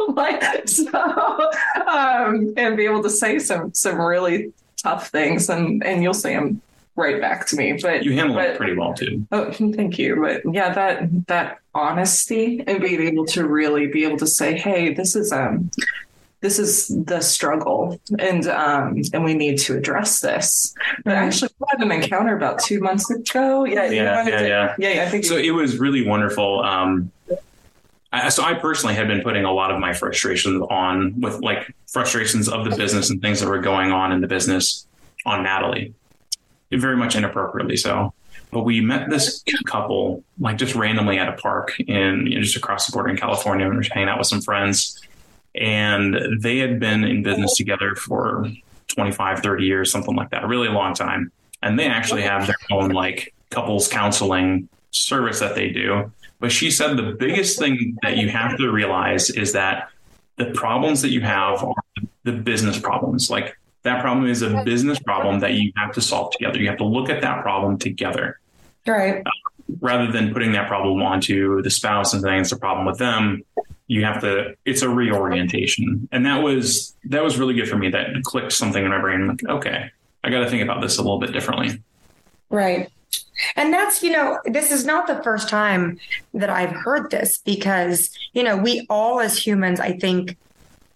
like 0.16 0.68
so 0.68 1.52
um, 1.88 2.54
and 2.58 2.78
be 2.78 2.86
able 2.86 3.04
to 3.04 3.10
say 3.10 3.40
some 3.40 3.74
some 3.74 4.00
really 4.00 4.54
tough 4.82 5.10
things 5.10 5.50
and 5.50 5.84
and 5.84 6.04
you'll 6.04 6.14
say 6.14 6.34
them 6.34 6.62
right 6.96 7.22
back 7.22 7.46
to 7.48 7.56
me 7.56 7.78
but 7.82 8.04
you 8.04 8.14
handle 8.14 8.36
but, 8.36 8.52
it 8.52 8.58
pretty 8.58 8.76
well 8.76 8.94
too. 8.94 9.26
Oh 9.32 9.52
thank 9.52 9.98
you 10.00 10.20
but 10.20 10.42
yeah 10.54 10.74
that 10.74 11.28
that 11.28 11.60
honesty 11.74 12.64
and 12.66 12.82
being 12.82 13.02
able 13.02 13.26
to 13.28 13.48
really 13.48 13.88
be 13.88 14.04
able 14.04 14.18
to 14.18 14.28
say 14.28 14.58
hey 14.58 14.94
this 14.94 15.16
is 15.16 15.32
um 15.32 15.70
this 16.42 16.60
is 16.60 16.88
the 17.06 17.20
struggle 17.20 18.00
and 18.20 18.48
um 18.48 19.02
and 19.14 19.24
we 19.24 19.34
need 19.34 19.58
to 19.58 19.76
address 19.76 20.20
this. 20.20 20.74
But 21.04 21.12
mm-hmm. 21.12 21.24
actually 21.28 21.50
we 21.60 21.66
had 21.70 21.82
an 21.82 21.92
encounter 21.92 22.36
about 22.36 22.60
two 22.60 22.80
months 22.80 23.10
ago. 23.10 23.66
Yeah 23.66 23.90
yeah 23.90 24.28
yeah, 24.28 24.28
yeah, 24.28 24.76
yeah, 24.78 24.90
yeah 24.94 25.04
i 25.04 25.10
think 25.10 25.26
so 25.26 25.38
it 25.38 25.52
was 25.52 25.78
really 25.78 26.06
wonderful 26.06 26.62
um 26.62 27.12
So 28.30 28.44
I 28.44 28.54
personally 28.54 28.96
had 28.96 29.08
been 29.08 29.22
putting 29.22 29.44
a 29.44 29.52
lot 29.52 29.70
of 29.70 29.80
my 29.80 29.94
frustrations 29.94 30.62
on 30.70 31.20
with 31.20 31.42
like 31.42 31.76
frustrations 31.88 32.48
of 32.48 32.64
the 32.64 32.76
business 32.76 33.10
and 33.10 33.22
things 33.22 33.42
that 33.42 33.50
were 33.50 33.60
going 33.60 33.92
on 33.92 34.14
in 34.14 34.22
the 34.22 34.28
business 34.28 34.88
on 35.26 35.44
Natalie, 35.44 35.94
very 36.72 36.96
much 36.96 37.16
inappropriately 37.16 37.76
so. 37.76 38.14
But 38.52 38.64
we 38.64 38.80
met 38.80 39.10
this 39.10 39.44
couple 39.66 40.24
like 40.40 40.58
just 40.58 40.74
randomly 40.74 41.20
at 41.20 41.28
a 41.28 41.34
park 41.34 41.78
in 41.82 42.28
you 42.28 42.36
know, 42.36 42.42
just 42.42 42.56
across 42.56 42.88
the 42.88 42.94
border 42.94 43.10
in 43.10 43.18
California. 43.18 43.66
and 43.66 43.76
We 43.76 43.78
were 43.80 43.86
hanging 43.92 44.08
out 44.08 44.20
with 44.20 44.28
some 44.28 44.42
friends, 44.42 45.02
and 45.56 46.18
they 46.42 46.60
had 46.60 46.80
been 46.80 47.04
in 47.04 47.24
business 47.24 47.58
together 47.58 47.94
for 47.96 48.50
25, 48.88 49.42
30 49.42 49.66
years, 49.66 49.92
something 49.92 50.16
like 50.16 50.30
that, 50.30 50.46
a 50.46 50.48
really 50.48 50.70
long 50.70 50.94
time. 50.94 51.30
And 51.62 51.78
they 51.78 51.88
actually 51.88 52.22
have 52.22 52.48
their 52.48 52.56
own 52.72 52.92
like 52.92 53.34
couples 53.50 53.90
counseling 53.90 54.70
service 54.92 55.40
that 55.40 55.56
they 55.56 55.70
do 55.70 56.10
but 56.40 56.52
she 56.52 56.72
said 56.72 56.98
the 56.98 57.16
biggest 57.18 57.60
thing 57.60 57.98
that 58.04 58.18
you 58.18 58.30
have 58.30 58.58
to 58.58 58.72
realize 58.72 59.30
is 59.30 59.54
that 59.54 59.90
the 60.36 60.52
problems 60.52 61.02
that 61.02 61.10
you 61.10 61.22
have 61.22 61.64
are 61.64 61.74
the 62.24 62.32
business 62.32 62.80
problems. 62.80 63.30
Like 63.30 63.58
that 63.84 64.02
problem 64.02 64.28
is 64.28 64.42
a 64.42 64.64
business 64.64 65.00
problem 65.00 65.40
that 65.40 65.54
you 65.54 65.72
have 65.76 65.94
to 65.94 66.02
solve 66.02 66.32
together. 66.32 66.60
You 66.60 66.68
have 66.68 66.78
to 66.78 66.86
look 66.86 67.10
at 67.10 67.22
that 67.22 67.42
problem 67.42 67.78
together. 67.78 68.40
Right. 68.86 69.22
Uh, 69.26 69.32
rather 69.82 70.12
than 70.12 70.34
putting 70.34 70.52
that 70.54 70.68
problem 70.68 71.02
onto 71.02 71.62
the 71.62 71.70
spouse 71.70 72.14
and 72.14 72.22
saying 72.22 72.42
it's 72.42 72.52
a 72.52 72.58
problem 72.58 72.86
with 72.86 73.00
them, 73.00 73.44
you 73.88 74.04
have 74.04 74.22
to 74.22 74.56
it's 74.66 74.82
a 74.82 74.90
reorientation. 74.90 76.08
And 76.12 76.26
that 76.26 76.44
was 76.44 76.96
that 77.06 77.24
was 77.24 77.38
really 77.40 77.54
good 77.56 77.68
for 77.68 77.78
me. 77.78 77.90
That 77.90 78.08
clicked 78.24 78.52
something 78.52 78.84
in 78.84 78.90
my 78.90 79.00
brain 79.00 79.28
like, 79.28 79.44
okay, 79.46 79.92
I 80.24 80.30
gotta 80.30 80.50
think 80.50 80.62
about 80.62 80.82
this 80.82 80.98
a 80.98 81.02
little 81.02 81.20
bit 81.20 81.32
differently. 81.32 81.82
Right. 82.50 82.90
And 83.56 83.74
that's, 83.74 84.04
you 84.04 84.12
know, 84.12 84.40
this 84.46 84.72
is 84.72 84.86
not 84.86 85.08
the 85.08 85.22
first 85.24 85.50
time 85.50 86.00
that 86.34 86.50
I've 86.50 86.72
heard 86.72 87.12
this 87.12 87.40
because, 87.40 88.10
you 88.34 88.44
know, 88.44 88.58
we 88.58 88.86
all 88.90 89.20
as 89.20 89.38
humans, 89.38 89.80
I 89.80 89.94
think, 89.94 90.38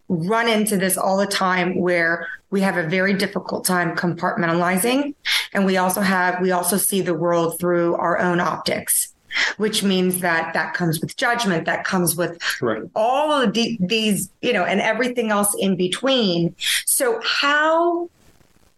run 0.08 0.50
into 0.50 0.78
this 0.78 0.98
all 0.98 1.18
the 1.18 1.26
time 1.26 1.80
where 1.80 2.28
we 2.50 2.62
have 2.62 2.78
a 2.78 2.84
very 2.84 3.14
difficult 3.14 3.66
time 3.66 3.96
compartmentalizing. 3.96 5.14
And 5.54 5.66
we 5.66 5.78
also 5.78 6.02
have, 6.02 6.42
we 6.42 6.52
also 6.52 6.78
see 6.78 7.02
the 7.02 7.14
world 7.14 7.60
through 7.60 7.96
our 7.96 8.20
own 8.20 8.40
optics 8.40 9.14
which 9.58 9.84
means 9.84 10.20
that 10.20 10.54
that 10.54 10.74
comes 10.74 11.00
with 11.00 11.16
judgment 11.16 11.66
that 11.66 11.86
comes 11.86 12.16
with 12.16 12.38
right. 12.62 12.84
all 12.96 13.32
of 13.32 13.54
the, 13.54 13.78
these 13.80 14.30
you 14.42 14.52
know 14.52 14.66
and 14.66 14.82
everything 14.82 15.32
else 15.32 15.56
in 15.60 15.76
between 15.76 16.54
so 16.86 17.20
how 17.24 18.10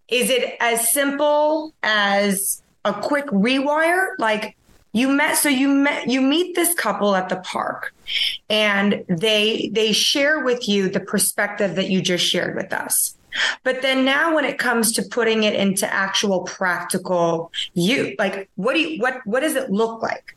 is 0.09 0.29
it 0.29 0.55
as 0.59 0.91
simple 0.93 1.73
as 1.81 2.62
a 2.85 2.93
quick 2.93 3.25
rewire 3.27 4.09
like 4.19 4.55
you 4.93 5.09
met 5.09 5.35
so 5.35 5.49
you 5.49 5.67
met 5.67 6.07
you 6.07 6.21
meet 6.21 6.55
this 6.55 6.73
couple 6.75 7.15
at 7.15 7.29
the 7.29 7.37
park 7.37 7.93
and 8.49 9.03
they 9.07 9.69
they 9.73 9.91
share 9.91 10.43
with 10.43 10.67
you 10.69 10.89
the 10.89 10.99
perspective 10.99 11.75
that 11.75 11.89
you 11.89 12.01
just 12.01 12.25
shared 12.25 12.55
with 12.55 12.71
us. 12.71 13.15
But 13.63 13.81
then 13.81 14.05
now 14.05 14.35
when 14.35 14.45
it 14.45 14.59
comes 14.59 14.93
to 14.93 15.01
putting 15.01 15.43
it 15.43 15.55
into 15.55 15.91
actual 15.91 16.41
practical 16.41 17.51
you 17.73 18.15
like 18.19 18.49
what 18.55 18.73
do 18.73 18.79
you 18.79 19.01
what 19.01 19.25
what 19.25 19.39
does 19.39 19.55
it 19.55 19.71
look 19.71 20.01
like 20.03 20.35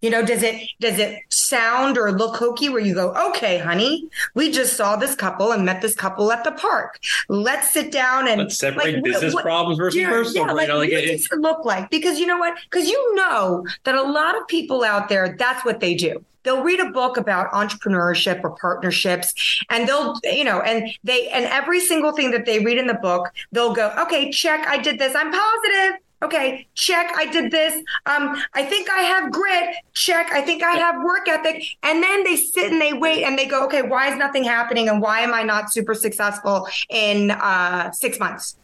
you 0.00 0.10
know, 0.10 0.24
does 0.24 0.42
it 0.42 0.68
does 0.80 0.98
it 0.98 1.20
sound 1.28 1.98
or 1.98 2.12
look 2.12 2.36
hokey 2.36 2.68
where 2.68 2.80
you 2.80 2.94
go, 2.94 3.12
okay, 3.30 3.58
honey, 3.58 4.08
we 4.34 4.50
just 4.50 4.76
saw 4.76 4.96
this 4.96 5.14
couple 5.14 5.52
and 5.52 5.64
met 5.64 5.82
this 5.82 5.94
couple 5.94 6.30
at 6.30 6.44
the 6.44 6.52
park. 6.52 6.98
Let's 7.28 7.72
sit 7.72 7.90
down 7.90 8.28
and 8.28 8.42
Let's 8.42 8.58
separate 8.58 8.94
like, 8.94 9.04
business 9.04 9.34
what, 9.34 9.44
problems 9.44 9.78
versus 9.78 10.00
yeah, 10.00 10.08
personal. 10.08 10.46
Yeah, 10.46 10.52
like, 10.52 10.68
like 10.68 10.78
what 10.78 10.88
it, 10.88 11.06
does 11.06 11.28
it 11.30 11.38
look 11.38 11.64
like? 11.64 11.90
Because 11.90 12.18
you 12.18 12.26
know 12.26 12.38
what? 12.38 12.56
Because 12.70 12.88
you 12.88 13.14
know 13.14 13.66
that 13.84 13.94
a 13.94 14.02
lot 14.02 14.36
of 14.36 14.46
people 14.46 14.84
out 14.84 15.08
there, 15.08 15.36
that's 15.38 15.64
what 15.64 15.80
they 15.80 15.94
do 15.94 16.24
they'll 16.44 16.62
read 16.62 16.80
a 16.80 16.90
book 16.90 17.16
about 17.16 17.50
entrepreneurship 17.52 18.42
or 18.42 18.50
partnerships 18.56 19.34
and 19.70 19.88
they'll 19.88 20.14
you 20.24 20.44
know 20.44 20.60
and 20.60 20.88
they 21.04 21.28
and 21.28 21.44
every 21.46 21.80
single 21.80 22.12
thing 22.12 22.30
that 22.30 22.46
they 22.46 22.60
read 22.60 22.78
in 22.78 22.86
the 22.86 22.94
book 22.94 23.28
they'll 23.52 23.74
go 23.74 23.92
okay 23.98 24.30
check 24.30 24.66
i 24.66 24.78
did 24.78 24.98
this 24.98 25.14
i'm 25.14 25.30
positive 25.30 26.00
Okay, 26.20 26.66
check. 26.74 27.12
I 27.16 27.26
did 27.26 27.52
this. 27.52 27.74
Um, 28.06 28.42
I 28.52 28.64
think 28.64 28.90
I 28.90 29.02
have 29.02 29.30
grit. 29.30 29.76
Check. 29.94 30.32
I 30.32 30.40
think 30.40 30.64
I 30.64 30.72
have 30.72 30.96
work 31.02 31.28
ethic. 31.28 31.62
And 31.84 32.02
then 32.02 32.24
they 32.24 32.34
sit 32.36 32.72
and 32.72 32.80
they 32.80 32.92
wait 32.92 33.22
and 33.22 33.38
they 33.38 33.46
go, 33.46 33.64
okay, 33.66 33.82
why 33.82 34.10
is 34.12 34.18
nothing 34.18 34.42
happening? 34.42 34.88
And 34.88 35.00
why 35.00 35.20
am 35.20 35.32
I 35.32 35.44
not 35.44 35.72
super 35.72 35.94
successful 35.94 36.66
in 36.90 37.30
uh, 37.30 37.92
six 37.92 38.18
months? 38.18 38.56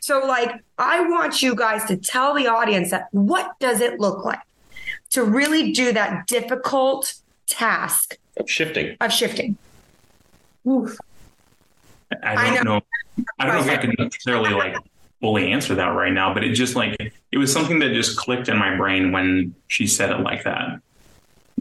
So, 0.00 0.20
like, 0.20 0.52
I 0.78 1.00
want 1.08 1.42
you 1.42 1.54
guys 1.54 1.84
to 1.86 1.96
tell 1.96 2.34
the 2.34 2.46
audience 2.46 2.90
that 2.92 3.08
what 3.10 3.58
does 3.58 3.80
it 3.80 4.00
look 4.00 4.24
like 4.24 4.40
to 5.10 5.24
really 5.24 5.72
do 5.72 5.92
that 5.92 6.26
difficult 6.26 7.14
task 7.46 8.16
of 8.38 8.48
Shifting. 8.48 8.96
of 9.00 9.12
shifting. 9.12 9.56
Oof. 10.66 10.96
I 12.22 12.48
I 12.48 12.54
don't 12.54 12.64
know. 12.64 12.80
I 13.38 13.46
don't 13.46 13.56
know 13.56 13.72
if 13.72 13.78
I 13.78 13.82
can 13.82 13.94
necessarily 13.98 14.52
like 14.52 14.76
fully 15.22 15.52
answer 15.52 15.76
that 15.76 15.86
right 15.86 16.12
now, 16.12 16.34
but 16.34 16.42
it 16.42 16.52
just 16.52 16.74
like 16.74 16.96
it 17.30 17.38
was 17.38 17.50
something 17.50 17.78
that 17.78 17.94
just 17.94 18.18
clicked 18.18 18.48
in 18.48 18.58
my 18.58 18.76
brain 18.76 19.12
when 19.12 19.54
she 19.68 19.86
said 19.86 20.10
it 20.10 20.20
like 20.20 20.42
that. 20.44 20.80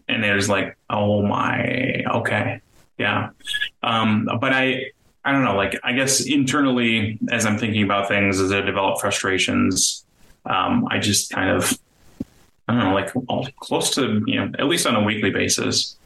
And 0.09 0.25
it 0.25 0.33
was 0.33 0.49
like, 0.49 0.75
oh 0.89 1.21
my, 1.21 2.03
okay. 2.15 2.59
Yeah. 2.97 3.29
Um, 3.83 4.27
but 4.41 4.51
I 4.51 4.91
I 5.23 5.31
don't 5.31 5.45
know, 5.45 5.55
like 5.55 5.79
I 5.83 5.93
guess 5.93 6.25
internally 6.25 7.19
as 7.29 7.45
I'm 7.45 7.57
thinking 7.57 7.83
about 7.83 8.07
things 8.07 8.41
as 8.41 8.51
I 8.51 8.61
develop 8.61 8.99
frustrations, 8.99 10.03
um, 10.45 10.87
I 10.89 10.97
just 10.97 11.29
kind 11.29 11.51
of 11.51 11.77
I 12.67 12.73
don't 12.73 12.83
know, 12.83 12.93
like 12.93 13.11
all 13.27 13.47
close 13.59 13.93
to, 13.95 14.23
you 14.25 14.35
know, 14.37 14.51
at 14.57 14.65
least 14.65 14.87
on 14.87 14.95
a 14.95 15.03
weekly 15.03 15.29
basis. 15.29 15.97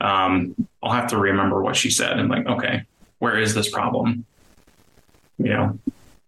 Um, 0.00 0.54
I'll 0.82 0.92
have 0.92 1.08
to 1.10 1.18
remember 1.18 1.62
what 1.62 1.74
she 1.74 1.90
said 1.90 2.18
and 2.18 2.28
like, 2.28 2.46
okay, 2.46 2.84
where 3.18 3.38
is 3.38 3.54
this 3.54 3.68
problem? 3.70 4.26
You 5.38 5.48
know, 5.48 5.78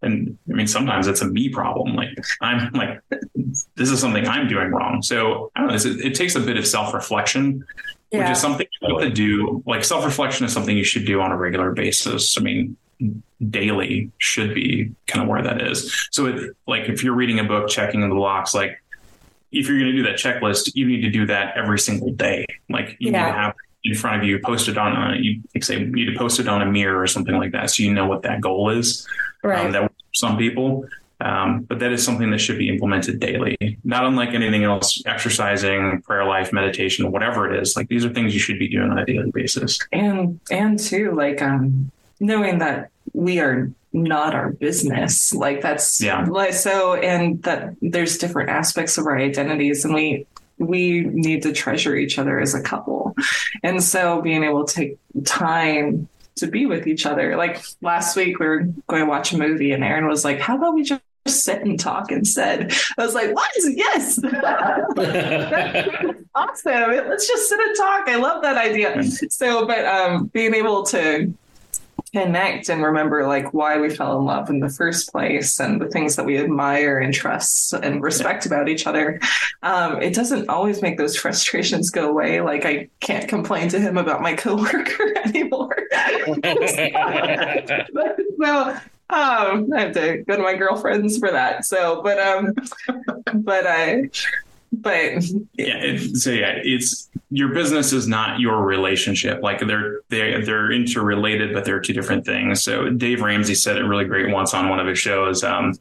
and 0.03 0.37
I 0.51 0.55
mean, 0.55 0.67
sometimes 0.67 1.07
it's 1.07 1.21
a 1.21 1.27
me 1.27 1.49
problem. 1.51 1.95
Like 1.95 2.09
I'm 2.41 2.73
like, 2.73 3.01
this 3.77 3.91
is 3.91 4.01
something 4.01 4.27
I'm 4.27 4.49
doing 4.49 4.71
wrong. 4.71 5.03
So 5.03 5.51
I 5.55 5.61
don't 5.61 5.69
know. 5.69 5.75
It, 5.75 6.07
it 6.07 6.15
takes 6.15 6.35
a 6.37 6.41
bit 6.41 6.57
of 6.57 6.67
self 6.67 6.95
reflection, 6.95 7.65
which 8.11 8.29
is 8.29 8.41
something 8.41 8.67
you 8.81 8.97
have 8.97 9.03
to 9.07 9.11
do. 9.11 9.63
Like 9.67 9.85
self 9.85 10.05
reflection 10.05 10.47
is 10.47 10.53
something 10.53 10.77
you 10.77 10.85
should 10.85 11.05
do 11.07 11.21
on 11.21 11.33
a 11.33 11.37
regular 11.37 11.73
basis. 11.73 12.39
I 12.39 12.41
mean, 12.41 12.77
daily 13.49 14.11
should 14.19 14.55
be 14.55 14.91
kind 15.07 15.23
of 15.23 15.29
where 15.29 15.43
that 15.43 15.63
is. 15.63 16.09
So 16.11 16.27
it, 16.27 16.57
like 16.67 16.89
if 16.89 17.03
you're 17.03 17.15
reading 17.15 17.39
a 17.39 17.45
book, 17.45 17.69
checking 17.69 18.01
the 18.01 18.15
blocks, 18.15 18.55
like 18.55 18.83
if 19.53 19.69
you're 19.69 19.79
going 19.79 19.91
to 19.91 19.97
do 19.97 20.03
that 20.05 20.17
checklist, 20.17 20.73
you 20.75 20.87
need 20.87 21.01
to 21.03 21.11
do 21.11 21.27
that 21.27 21.57
every 21.57 21.79
single 21.79 22.13
day. 22.13 22.47
Like 22.69 22.97
you 23.01 23.11
Yeah. 23.11 23.25
need 23.27 23.33
to 23.33 23.39
have 23.39 23.55
in 23.83 23.95
front 23.95 24.21
of 24.23 24.29
you, 24.29 24.39
post 24.41 24.69
it 24.69 24.77
on 24.77 24.93
a, 25.15 25.17
you 25.19 25.41
like 25.55 25.65
say, 25.65 25.79
you 25.79 25.87
need 25.87 26.05
to 26.13 26.19
post 26.19 26.39
it 26.39 26.47
on 26.47 26.61
a 26.61 26.67
mirror 26.67 27.01
or 27.01 27.07
something 27.07 27.35
like 27.37 27.53
that. 27.53 27.71
So 27.71 27.83
you 27.83 27.93
know 27.95 28.07
what 28.07 28.23
that 28.23 28.41
goal 28.43 28.69
is. 28.71 29.09
right. 29.43 29.65
Um, 29.65 29.73
that 29.73 29.90
some 30.21 30.37
people. 30.37 30.87
Um, 31.23 31.63
but 31.65 31.79
that 31.81 31.93
is 31.93 32.03
something 32.03 32.31
that 32.31 32.39
should 32.39 32.57
be 32.57 32.71
implemented 32.71 33.21
daily, 33.21 33.59
not 33.85 34.07
unlike 34.07 34.31
anything 34.31 34.65
else, 34.65 35.03
exercising, 35.05 36.01
prayer 36.01 36.25
life, 36.25 36.51
meditation, 36.51 37.13
whatever 37.13 37.53
it 37.53 37.61
is. 37.61 37.77
Like 37.77 37.89
these 37.89 38.07
are 38.07 38.09
things 38.09 38.33
you 38.33 38.41
should 38.41 38.59
be 38.59 38.69
doing 38.69 38.91
on 38.91 38.99
a 38.99 39.05
daily 39.05 39.31
basis. 39.31 39.79
and 39.93 40.41
and 40.51 40.79
too 40.79 41.13
like 41.13 41.43
um 41.43 41.91
knowing 42.21 42.59
that 42.59 42.89
we 43.13 43.39
are 43.39 43.71
not 43.93 44.35
our 44.35 44.51
business 44.53 45.35
like 45.35 45.61
that's 45.61 46.01
Yeah. 46.01 46.25
like 46.25 46.55
so 46.55 46.95
and 46.95 47.43
that 47.43 47.75
there's 47.83 48.17
different 48.17 48.49
aspects 48.49 48.97
of 48.99 49.05
our 49.07 49.19
identities 49.19 49.85
and 49.85 49.93
we 49.95 50.27
we 50.59 51.01
need 51.01 51.43
to 51.43 51.53
treasure 51.53 51.97
each 51.97 52.19
other 52.19 52.39
as 52.41 52.55
a 52.55 52.63
couple 52.63 53.15
and 53.63 53.83
so 53.83 54.23
being 54.23 54.45
able 54.45 54.65
to 54.65 54.75
take 54.75 54.99
time 55.25 56.09
to 56.41 56.47
be 56.47 56.67
with 56.67 56.87
each 56.87 57.07
other 57.07 57.37
like 57.37 57.63
last 57.81 58.17
week 58.17 58.39
we 58.39 58.47
were 58.47 58.61
going 58.89 59.03
to 59.03 59.07
watch 59.07 59.33
a 59.33 59.39
movie 59.39 59.73
and 59.73 59.85
aaron 59.85 60.07
was 60.07 60.25
like 60.25 60.41
how 60.41 60.57
about 60.57 60.75
we 60.75 60.83
just 60.83 61.03
sit 61.27 61.63
and 61.63 61.79
talk 61.79 62.11
instead 62.11 62.73
i 62.99 63.05
was 63.05 63.15
like 63.15 63.35
what 63.35 63.51
yes 63.77 64.19
awesome. 66.35 66.91
Let's 67.09 67.27
just 67.27 67.49
sit 67.49 67.61
and 67.61 67.77
talk. 67.77 68.09
I 68.09 68.17
love 68.17 68.43
that 68.43 68.57
idea. 68.57 69.03
So, 69.03 69.67
but 69.67 69.85
um, 69.85 70.27
being 70.27 70.55
able 70.55 70.85
to 70.85 71.33
connect 72.13 72.69
and 72.69 72.83
remember 72.83 73.27
like 73.27 73.53
why 73.55 73.79
we 73.79 73.91
fell 73.91 74.19
in 74.19 74.25
love 74.25 74.51
in 74.51 74.61
the 74.61 74.69
first 74.69 75.11
place 75.11 75.61
and 75.61 75.81
the 75.81 75.89
things 75.89 76.17
that 76.17 76.25
we 76.25 76.39
admire 76.39 76.99
and 76.99 77.15
trust 77.15 77.73
and 77.73 78.03
respect 78.03 78.47
about 78.47 78.69
each 78.69 78.87
other. 78.87 79.21
Um, 79.63 80.03
it 80.03 80.15
doesn't 80.15 80.49
always 80.49 80.83
make 80.83 80.99
those 80.99 81.17
frustrations 81.17 81.91
go 81.91 82.09
away. 82.09 82.41
Like 82.41 82.65
i 82.65 82.89
can't 83.01 83.29
complain 83.29 83.69
to 83.71 83.81
him 83.81 83.99
about 83.99 84.23
my 84.23 84.35
coworker 84.35 85.15
anymore. 85.25 85.77
So 88.43 88.75
um, 89.11 89.73
I 89.75 89.81
have 89.81 89.93
to 89.95 90.25
go 90.27 90.37
to 90.37 90.43
my 90.43 90.55
girlfriends 90.55 91.19
for 91.19 91.31
that. 91.31 91.65
So, 91.65 92.03
but 92.03 92.19
um, 92.19 92.55
but 93.35 93.67
I, 93.67 94.11
but 94.73 95.23
Yeah. 95.55 95.77
It, 95.79 96.17
so 96.17 96.31
yeah, 96.31 96.59
it's 96.63 97.09
your 97.31 97.49
business 97.49 97.93
is 97.93 98.09
not 98.09 98.41
your 98.41 98.65
relationship. 98.65 99.43
Like 99.43 99.61
they're 99.61 100.01
they 100.09 100.41
they're 100.41 100.73
interrelated, 100.73 101.53
but 101.53 101.65
they're 101.65 101.81
two 101.81 101.93
different 101.93 102.25
things. 102.25 102.63
So 102.63 102.91
Dave 102.91 103.23
Ramsey 103.23 103.55
said 103.55 103.77
it 103.77 103.85
really 103.85 104.05
great 104.05 104.33
once 104.33 104.55
on 104.55 104.69
one 104.69 104.81
of 104.81 104.87
his 104.87 104.99
shows. 104.99 105.45
Um, 105.45 105.75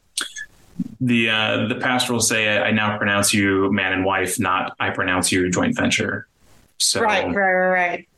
the 1.00 1.30
uh, 1.30 1.66
the 1.68 1.76
pastor 1.76 2.12
will 2.12 2.20
say, 2.20 2.58
"I 2.58 2.70
now 2.70 2.96
pronounce 2.98 3.34
you 3.34 3.72
man 3.72 3.92
and 3.92 4.04
wife, 4.04 4.38
not 4.38 4.76
I 4.80 4.90
pronounce 4.90 5.32
you 5.32 5.50
joint 5.50 5.76
venture." 5.76 6.26
So 6.78 7.00
right, 7.00 7.26
right, 7.26 7.34
right, 7.34 7.70
right. 7.70 8.08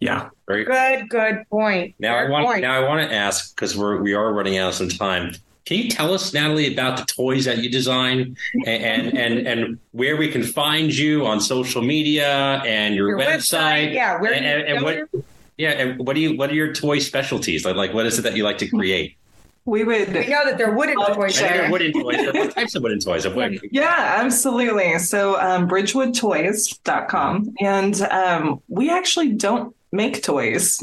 yeah, 0.00 0.30
Very 0.46 0.64
Good, 0.64 1.10
good 1.10 1.44
point. 1.50 1.94
Now 1.98 2.16
I 2.16 2.28
want 2.30 2.46
point. 2.46 2.62
now 2.62 2.74
I 2.74 2.88
want 2.88 3.08
to 3.08 3.14
ask 3.14 3.54
because 3.54 3.76
we're 3.76 4.00
we 4.00 4.14
are 4.14 4.32
running 4.32 4.56
out 4.56 4.70
of 4.70 4.74
some 4.74 4.88
time. 4.88 5.34
Can 5.70 5.78
you 5.78 5.88
tell 5.88 6.12
us, 6.12 6.34
Natalie, 6.34 6.72
about 6.72 6.96
the 6.98 7.04
toys 7.04 7.44
that 7.44 7.58
you 7.58 7.70
design 7.70 8.36
and 8.66 8.82
and 8.82 9.16
and, 9.16 9.46
and 9.46 9.78
where 9.92 10.16
we 10.16 10.26
can 10.28 10.42
find 10.42 10.92
you 10.92 11.24
on 11.24 11.40
social 11.40 11.80
media 11.80 12.60
and 12.66 12.96
your, 12.96 13.10
Your 13.10 13.18
website, 13.20 13.94
yeah, 13.94 14.20
where 14.20 14.34
and, 14.34 14.44
and, 14.44 14.62
and 14.68 14.78
go 14.80 14.84
what 14.84 15.24
yeah 15.56 15.70
and 15.70 16.04
what 16.04 16.16
do 16.16 16.22
you 16.22 16.36
what 16.36 16.50
are 16.50 16.54
your 16.54 16.72
toy 16.72 16.98
specialties 16.98 17.64
like 17.64 17.76
like 17.76 17.94
what 17.94 18.04
is 18.04 18.18
it 18.18 18.22
that 18.22 18.34
you 18.36 18.42
like 18.42 18.58
to 18.58 18.68
create? 18.68 19.16
we 19.64 19.84
would 19.84 20.12
We 20.12 20.26
know 20.26 20.44
that 20.44 20.58
they're 20.58 20.74
wooden 20.74 20.96
Oh, 20.98 21.14
toys 21.14 21.38
I 21.38 21.42
know 21.42 21.48
there. 21.48 21.58
they're 21.62 21.70
wooden 21.70 21.92
toys. 21.92 22.16
but 22.16 22.34
What 22.34 22.54
types 22.56 22.74
of 22.74 22.82
wooden 22.82 22.98
toys? 22.98 23.24
Of 23.24 23.36
what- 23.36 23.52
Yeah, 23.72 24.16
absolutely. 24.18 24.98
So 24.98 25.38
um, 25.38 25.68
bridgewoodtoys.com. 25.68 27.54
And 27.60 28.02
um, 28.02 28.60
we 28.68 28.90
actually 28.90 29.32
don't 29.34 29.76
make 29.92 30.22
toys. 30.22 30.82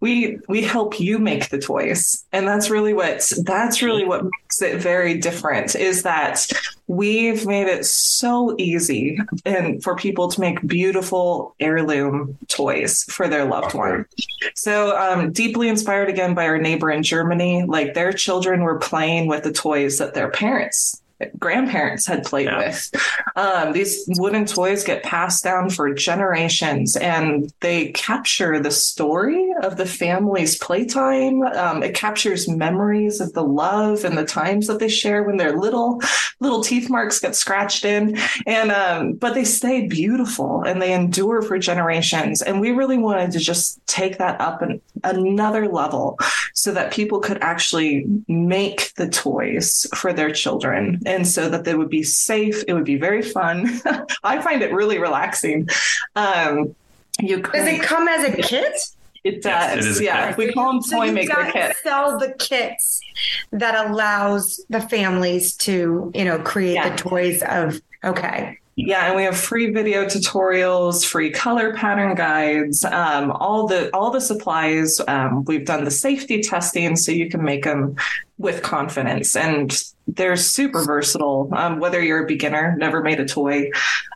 We 0.00 0.38
we 0.48 0.62
help 0.62 1.00
you 1.00 1.18
make 1.18 1.48
the 1.48 1.58
toys. 1.58 2.24
And 2.32 2.46
that's 2.46 2.70
really 2.70 2.92
what 2.92 3.30
that's 3.44 3.82
really 3.82 4.04
what 4.04 4.24
makes 4.24 4.62
it 4.62 4.80
very 4.80 5.18
different 5.18 5.74
is 5.74 6.02
that 6.02 6.50
we've 6.86 7.46
made 7.46 7.66
it 7.66 7.86
so 7.86 8.54
easy 8.58 9.18
and 9.46 9.82
for 9.82 9.96
people 9.96 10.28
to 10.28 10.40
make 10.40 10.66
beautiful 10.66 11.54
heirloom 11.58 12.36
toys 12.48 13.04
for 13.04 13.26
their 13.26 13.46
loved 13.46 13.74
one. 13.74 14.04
So 14.54 14.96
um, 14.96 15.32
deeply 15.32 15.68
inspired 15.68 16.10
again 16.10 16.34
by 16.34 16.46
our 16.46 16.58
neighbor 16.58 16.90
in 16.90 17.02
Germany, 17.02 17.64
like 17.64 17.94
their 17.94 18.12
children 18.12 18.60
were 18.60 18.78
playing 18.78 19.28
with 19.28 19.44
the 19.44 19.52
toys 19.52 19.98
that 19.98 20.14
their 20.14 20.30
parents 20.30 21.00
grandparents 21.38 22.06
had 22.06 22.24
played 22.24 22.46
Yeah. 22.46 22.58
with. 22.66 22.90
Um, 23.36 23.72
these 23.72 24.04
wooden 24.18 24.46
toys 24.46 24.84
get 24.84 25.02
passed 25.02 25.44
down 25.44 25.70
for 25.70 25.92
generations 25.94 26.96
and 26.96 27.52
they 27.60 27.88
capture 27.92 28.58
the 28.60 28.70
story 28.70 29.52
of 29.62 29.76
the 29.76 29.86
family's 29.86 30.56
playtime. 30.58 31.42
Um, 31.42 31.82
it 31.82 31.94
captures 31.94 32.48
memories 32.48 33.20
of 33.20 33.32
the 33.32 33.42
love 33.44 34.04
and 34.04 34.16
the 34.18 34.24
times 34.24 34.66
that 34.66 34.78
they 34.78 34.88
share 34.88 35.22
when 35.24 35.36
they're 35.36 35.56
little. 35.58 36.00
Little 36.40 36.62
teeth 36.62 36.90
marks 36.90 37.20
get 37.20 37.34
scratched 37.36 37.84
in, 37.84 38.18
and 38.46 38.70
um, 38.72 39.12
but 39.14 39.34
they 39.34 39.44
stay 39.44 39.86
beautiful 39.86 40.62
and 40.62 40.82
they 40.82 40.92
endure 40.92 41.42
for 41.42 41.58
generations. 41.58 42.42
And 42.42 42.60
we 42.60 42.70
really 42.72 42.98
wanted 42.98 43.30
to 43.32 43.38
just 43.38 43.84
take 43.86 44.18
that 44.18 44.40
up 44.40 44.60
an, 44.62 44.80
another 45.04 45.68
level 45.68 46.18
so 46.54 46.72
that 46.72 46.92
people 46.92 47.20
could 47.20 47.38
actually 47.42 48.04
make 48.28 48.92
the 48.94 49.08
toys 49.08 49.86
for 49.94 50.12
their 50.12 50.30
children 50.32 51.00
and 51.06 51.26
so 51.26 51.48
that 51.48 51.64
they 51.64 51.74
would 51.74 51.90
be 51.90 52.02
safe. 52.02 52.62
It 52.66 52.74
would 52.74 52.84
be 52.84 52.96
very 52.96 53.22
fun. 53.22 53.80
I 54.24 54.40
find 54.40 54.62
it 54.62 54.72
really 54.72 54.98
relaxing. 54.98 55.68
Um, 56.16 56.74
you 57.20 57.40
could, 57.40 57.52
Does 57.52 57.68
it 57.68 57.82
come 57.82 58.08
as 58.08 58.24
a 58.24 58.36
kit? 58.42 58.74
it 59.24 59.42
does. 59.42 59.76
Yes, 59.76 59.84
it 59.84 59.88
is 59.88 60.00
yeah. 60.00 60.28
kit. 60.28 60.36
We 60.36 60.52
call 60.52 60.72
them 60.72 60.82
So 60.82 60.96
toy 60.98 61.04
you 61.06 61.12
maker 61.12 61.48
kits. 61.50 61.82
Sell 61.82 62.18
the 62.18 62.32
kits 62.38 63.00
that 63.52 63.86
allows 63.86 64.64
the 64.68 64.80
families 64.80 65.56
to, 65.58 66.12
you 66.14 66.24
know, 66.24 66.38
create 66.40 66.74
Yeah. 66.74 66.90
the 66.90 66.96
toys 66.96 67.42
of. 67.42 67.80
Okay. 68.04 68.58
Yeah, 68.76 69.06
and 69.06 69.16
we 69.16 69.22
have 69.22 69.36
free 69.36 69.70
video 69.70 70.04
tutorials, 70.04 71.06
free 71.06 71.30
color 71.30 71.72
pattern 71.74 72.16
guides, 72.16 72.84
um, 72.84 73.30
all 73.30 73.68
the 73.68 73.88
all 73.94 74.10
the 74.10 74.20
supplies. 74.20 75.00
Um, 75.06 75.44
we've 75.44 75.64
done 75.64 75.84
the 75.84 75.92
safety 75.92 76.42
testing, 76.42 76.96
so 76.96 77.12
you 77.12 77.30
can 77.30 77.44
make 77.44 77.62
them 77.62 77.94
with 78.36 78.62
confidence, 78.62 79.36
and 79.36 79.80
they're 80.06 80.36
super 80.36 80.84
versatile. 80.84 81.48
Um, 81.52 81.78
whether 81.78 82.00
you're 82.00 82.24
a 82.24 82.26
beginner, 82.26 82.74
never 82.76 83.02
made 83.02 83.20
a 83.20 83.24
toy, 83.24 83.70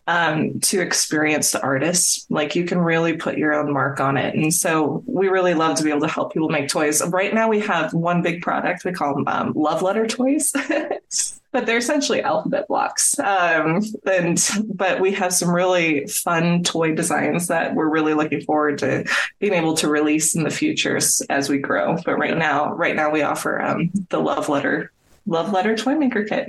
um, 0.06 0.58
to 0.60 0.80
experienced 0.80 1.54
artists, 1.56 2.26
like 2.30 2.56
you 2.56 2.64
can 2.64 2.78
really 2.78 3.16
put 3.16 3.36
your 3.36 3.54
own 3.54 3.72
mark 3.72 4.00
on 4.00 4.16
it. 4.16 4.34
And 4.34 4.52
so 4.52 5.02
we 5.06 5.28
really 5.28 5.54
love 5.54 5.76
to 5.76 5.84
be 5.84 5.90
able 5.90 6.00
to 6.00 6.08
help 6.08 6.32
people 6.32 6.48
make 6.48 6.68
toys. 6.68 7.06
Right 7.08 7.32
now, 7.34 7.48
we 7.48 7.60
have 7.60 7.92
one 7.92 8.22
big 8.22 8.42
product 8.42 8.84
we 8.84 8.92
call 8.92 9.14
them 9.14 9.28
um, 9.28 9.52
love 9.54 9.82
letter 9.82 10.06
toys. 10.06 10.52
but 11.50 11.66
they're 11.66 11.78
essentially 11.78 12.22
alphabet 12.22 12.68
blocks. 12.68 13.18
Um, 13.18 13.82
and 14.10 14.48
but 14.74 15.00
we 15.00 15.12
have 15.12 15.32
some 15.32 15.50
really 15.50 16.06
fun 16.06 16.62
toy 16.62 16.94
designs 16.94 17.48
that 17.48 17.74
we're 17.74 17.88
really 17.88 18.14
looking 18.14 18.42
forward 18.42 18.78
to 18.78 19.04
being 19.38 19.54
able 19.54 19.74
to 19.74 19.88
release 19.88 20.34
in 20.34 20.44
the 20.44 20.50
futures 20.50 21.22
as 21.30 21.48
we 21.48 21.58
grow. 21.58 21.96
But 22.04 22.18
right 22.18 22.36
now, 22.36 22.72
right 22.72 22.94
now 22.94 23.10
we 23.10 23.22
offer 23.22 23.60
um, 23.60 23.90
the 24.10 24.20
love 24.20 24.48
letter 24.48 24.92
love 25.28 25.52
letter 25.52 25.76
toy 25.76 25.94
maker 25.94 26.24
kit. 26.24 26.48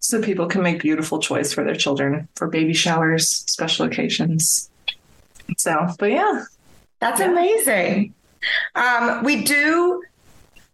so 0.00 0.22
people 0.22 0.46
can 0.46 0.62
make 0.62 0.80
beautiful 0.80 1.18
choice 1.18 1.52
for 1.52 1.64
their 1.64 1.74
children 1.74 2.28
for 2.36 2.46
baby 2.46 2.72
showers, 2.72 3.28
special 3.28 3.86
occasions. 3.86 4.70
So, 5.56 5.88
but 5.98 6.10
yeah, 6.12 6.44
that's 7.00 7.20
amazing. 7.20 8.14
Um, 8.74 9.24
we 9.24 9.42
do. 9.42 10.02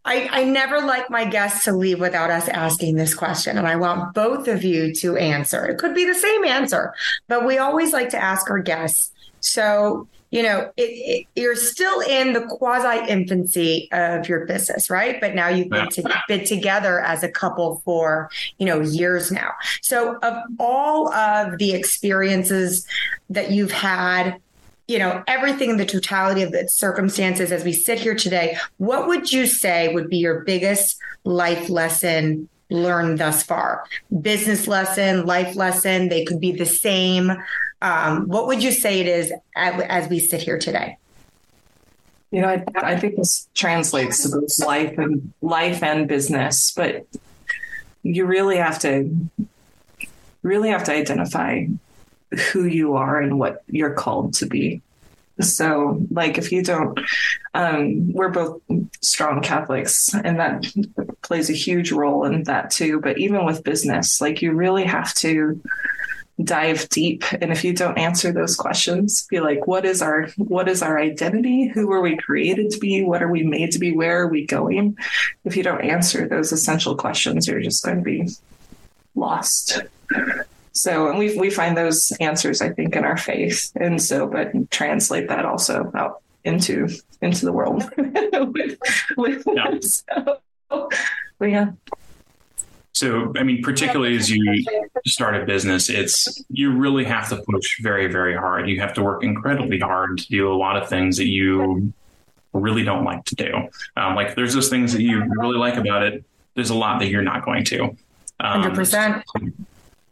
I, 0.07 0.29
I 0.31 0.45
never 0.45 0.81
like 0.81 1.09
my 1.09 1.25
guests 1.25 1.65
to 1.65 1.73
leave 1.73 1.99
without 1.99 2.31
us 2.31 2.47
asking 2.49 2.97
this 2.97 3.15
question, 3.15 3.57
and 3.57 3.67
I 3.67 3.77
want 3.77 4.13
both 4.13 4.49
of 4.49 4.63
you 4.63 4.95
to 4.97 5.17
answer. 5.17 5.65
It 5.65 5.79
could 5.79 5.95
be 5.95 6.05
the 6.05 6.15
same 6.15 6.45
answer, 6.45 6.93
but 7.27 7.47
we 7.47 7.57
always 7.57 7.95
like 7.95 8.11
to 8.11 8.23
ask 8.23 8.51
our 8.51 8.59
guests. 8.59 9.13
So, 9.41 10.07
you 10.35 10.43
know, 10.43 10.69
it, 10.77 10.83
it, 10.83 11.27
you're 11.41 11.55
still 11.55 12.01
in 12.01 12.33
the 12.33 12.41
quasi 12.41 13.09
infancy 13.09 13.89
of 13.93 14.29
your 14.29 14.47
business, 14.47 14.91
right? 14.91 15.21
But 15.21 15.37
now 15.37 15.47
you've 15.47 15.69
been, 15.69 15.89
to, 15.91 16.23
been 16.27 16.45
together 16.45 17.01
as 17.01 17.23
a 17.23 17.29
couple 17.29 17.81
for, 17.85 18.29
you 18.59 18.67
know, 18.67 18.81
years 18.81 19.31
now. 19.31 19.53
So, 19.81 20.17
of 20.25 20.35
all 20.59 21.15
of 21.15 21.59
the 21.59 21.73
experiences 21.73 22.85
that 23.31 23.53
you've 23.53 23.71
had, 23.71 24.41
you 24.89 24.99
know, 24.99 25.23
everything, 25.29 25.77
the 25.77 25.87
totality 25.87 26.43
of 26.43 26.51
the 26.51 26.69
circumstances 26.69 27.53
as 27.53 27.63
we 27.63 27.73
sit 27.73 28.01
here 28.01 28.17
today, 28.17 28.59
what 28.79 29.07
would 29.07 29.33
you 29.33 29.47
say 29.47 29.95
would 29.95 30.11
be 30.11 30.17
your 30.17 30.41
biggest 30.41 30.99
life 31.23 31.69
lesson 31.69 32.49
learned 32.71 33.21
thus 33.21 33.45
far? 33.45 33.85
Business 34.21 34.67
lesson, 34.67 35.27
life 35.27 35.55
lesson, 35.55 36.09
they 36.09 36.25
could 36.25 36.41
be 36.41 36.51
the 36.51 36.67
same. 36.67 37.31
Um, 37.83 38.29
what 38.29 38.47
would 38.47 38.63
you 38.63 38.73
say 38.73 39.01
it 39.01 39.07
is 39.07 39.33
as, 39.55 40.09
we 40.09 40.19
sit 40.19 40.41
here 40.41 40.59
today? 40.59 40.97
You 42.31 42.41
know, 42.41 42.49
I, 42.49 42.65
I 42.77 42.99
think 42.99 43.17
this 43.17 43.49
translates 43.55 44.23
to 44.23 44.41
both 44.41 44.59
life 44.59 44.99
and 44.99 45.33
life 45.41 45.83
and 45.83 46.09
business, 46.09 46.73
but 46.73 47.07
you 48.03 48.27
really 48.27 48.57
have 48.57 48.79
to 48.81 49.15
really 50.43 50.71
have 50.71 50.85
to 50.85 50.93
identify 50.93 51.67
who 52.53 52.65
you 52.65 52.95
are 52.95 53.21
and 53.21 53.39
what 53.39 53.63
you're 53.69 53.95
called 53.95 54.35
to 54.35 54.47
be. 54.47 54.83
So, 55.41 56.01
like, 56.11 56.39
if 56.39 56.53
you 56.53 56.63
don't, 56.63 56.99
um, 57.55 58.13
we're 58.13 58.29
both 58.29 58.61
strong 59.01 59.43
Catholics, 59.43 60.15
and 60.15 60.39
that 60.39 60.65
plays 61.23 61.51
a 61.51 61.55
huge 61.55 61.91
role 61.91 62.25
in 62.25 62.45
that 62.45 62.71
too. 62.71 63.01
But 63.01 63.19
even 63.19 63.45
with 63.45 63.65
business, 63.65 64.21
like, 64.21 64.43
you 64.43 64.53
really 64.53 64.85
have 64.85 65.13
to 65.15 65.61
dive 66.43 66.89
deep. 66.89 67.25
And 67.33 67.53
if 67.53 67.63
you 67.63 67.73
don't 67.73 67.99
answer 67.99 68.33
those 68.33 68.57
questions 68.57 69.27
be 69.31 69.41
like 69.41 69.67
what 69.67 69.85
is 69.85 70.03
our 70.03 70.27
what 70.37 70.69
is 70.69 70.83
our 70.83 70.99
identity? 70.99 71.69
Who 71.69 71.87
were 71.87 72.01
we 72.01 72.17
created 72.17 72.71
to 72.73 72.79
be? 72.79 73.05
What 73.05 73.23
are 73.23 73.31
we 73.31 73.45
made 73.45 73.71
to 73.73 73.79
be? 73.79 73.93
Where 73.93 74.23
are 74.23 74.29
we 74.29 74.45
going? 74.45 74.97
If 75.45 75.57
you 75.57 75.63
don't 75.63 75.83
answer 75.83 76.29
those 76.29 76.51
essential 76.51 76.97
questions 76.97 77.47
you're 77.47 77.61
just 77.61 77.85
going 77.85 77.99
to 77.99 78.03
be 78.03 78.29
lost. 79.15 79.83
So 80.73 81.09
and 81.09 81.19
we 81.19 81.39
we 81.39 81.51
find 81.51 81.77
those 81.77 82.13
answers 82.19 82.61
i 82.61 82.69
think 82.69 82.97
in 82.97 83.05
our 83.05 83.17
faith. 83.17 83.71
And 83.77 84.03
so 84.03 84.27
but 84.27 84.71
translate 84.73 85.29
that 85.29 85.45
also 85.45 85.93
out 85.95 86.21
into 86.43 86.89
into 87.21 87.45
the 87.45 87.53
world. 87.53 87.85
With, 87.97 88.79
with 89.17 89.45
yeah. 89.47 89.79
So, 89.81 90.89
yeah 91.41 91.71
so, 92.95 93.33
I 93.37 93.43
mean, 93.43 93.61
particularly 93.61 94.17
as 94.17 94.31
you 94.31 94.65
start 95.05 95.35
a 95.35 95.45
business, 95.45 95.91
it's 95.91 96.45
you 96.49 96.71
really 96.73 97.05
have 97.05 97.29
to 97.31 97.43
push 97.43 97.83
very, 97.83 98.07
very 98.07 98.37
hard. 98.37 98.69
You 98.69 98.81
have 98.81 98.95
to 98.95 99.03
work 99.03 99.25
incredibly 99.25 99.81
hard 99.81 100.19
to 100.19 100.29
do 100.29 100.53
a 100.53 100.55
lot 100.55 100.81
of 100.81 100.89
things 100.89 101.17
that 101.17 101.27
you 101.27 101.93
really 102.53 102.85
don't 102.85 103.03
like 103.03 103.25
to 103.25 103.35
do. 103.35 103.69
Um, 103.97 104.15
like, 104.15 104.37
there's 104.37 104.55
those 104.55 104.69
things 104.69 104.93
that 104.93 105.03
you 105.03 105.25
really 105.39 105.59
like 105.59 105.75
about 105.75 106.05
it. 106.05 106.25
There's 106.55 106.71
a 106.71 106.77
lot 106.77 107.01
that 107.01 107.09
you're 107.09 107.23
not 107.23 107.45
going 107.45 107.65
to. 107.65 107.97
Hundred 108.41 108.69
um, 108.69 108.75
percent. 108.77 109.25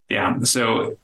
Yeah. 0.08 0.42
So 0.42 0.98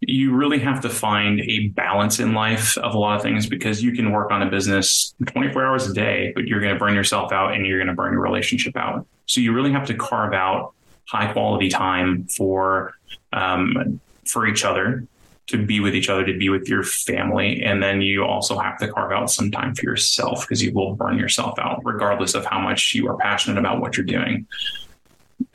you 0.00 0.36
really 0.36 0.60
have 0.60 0.80
to 0.82 0.88
find 0.88 1.40
a 1.40 1.66
balance 1.68 2.20
in 2.20 2.32
life 2.32 2.78
of 2.78 2.94
a 2.94 2.98
lot 2.98 3.16
of 3.16 3.22
things 3.22 3.46
because 3.46 3.82
you 3.82 3.90
can 3.90 4.12
work 4.12 4.30
on 4.30 4.42
a 4.42 4.48
business 4.48 5.14
24 5.26 5.66
hours 5.66 5.90
a 5.90 5.92
day, 5.92 6.30
but 6.36 6.46
you're 6.46 6.60
going 6.60 6.72
to 6.72 6.78
burn 6.78 6.94
yourself 6.94 7.32
out 7.32 7.54
and 7.54 7.66
you're 7.66 7.78
going 7.78 7.88
to 7.88 7.94
burn 7.94 8.12
your 8.12 8.22
relationship 8.22 8.76
out. 8.76 9.04
So 9.26 9.40
you 9.40 9.52
really 9.52 9.72
have 9.72 9.86
to 9.88 9.94
carve 9.94 10.32
out 10.32 10.74
high 11.08 11.32
quality 11.32 11.68
time 11.68 12.26
for 12.26 12.94
um, 13.32 14.00
for 14.26 14.46
each 14.46 14.64
other 14.64 15.06
to 15.48 15.64
be 15.64 15.80
with 15.80 15.94
each 15.94 16.10
other, 16.10 16.24
to 16.26 16.36
be 16.36 16.50
with 16.50 16.68
your 16.68 16.82
family. 16.82 17.62
And 17.62 17.82
then 17.82 18.02
you 18.02 18.24
also 18.24 18.58
have 18.58 18.78
to 18.80 18.88
carve 18.88 19.12
out 19.12 19.30
some 19.30 19.50
time 19.50 19.74
for 19.74 19.82
yourself 19.82 20.42
because 20.42 20.62
you 20.62 20.72
will 20.72 20.94
burn 20.94 21.18
yourself 21.18 21.58
out, 21.58 21.80
regardless 21.84 22.34
of 22.34 22.44
how 22.44 22.60
much 22.60 22.94
you 22.94 23.08
are 23.08 23.16
passionate 23.16 23.58
about 23.58 23.80
what 23.80 23.96
you're 23.96 24.04
doing. 24.04 24.46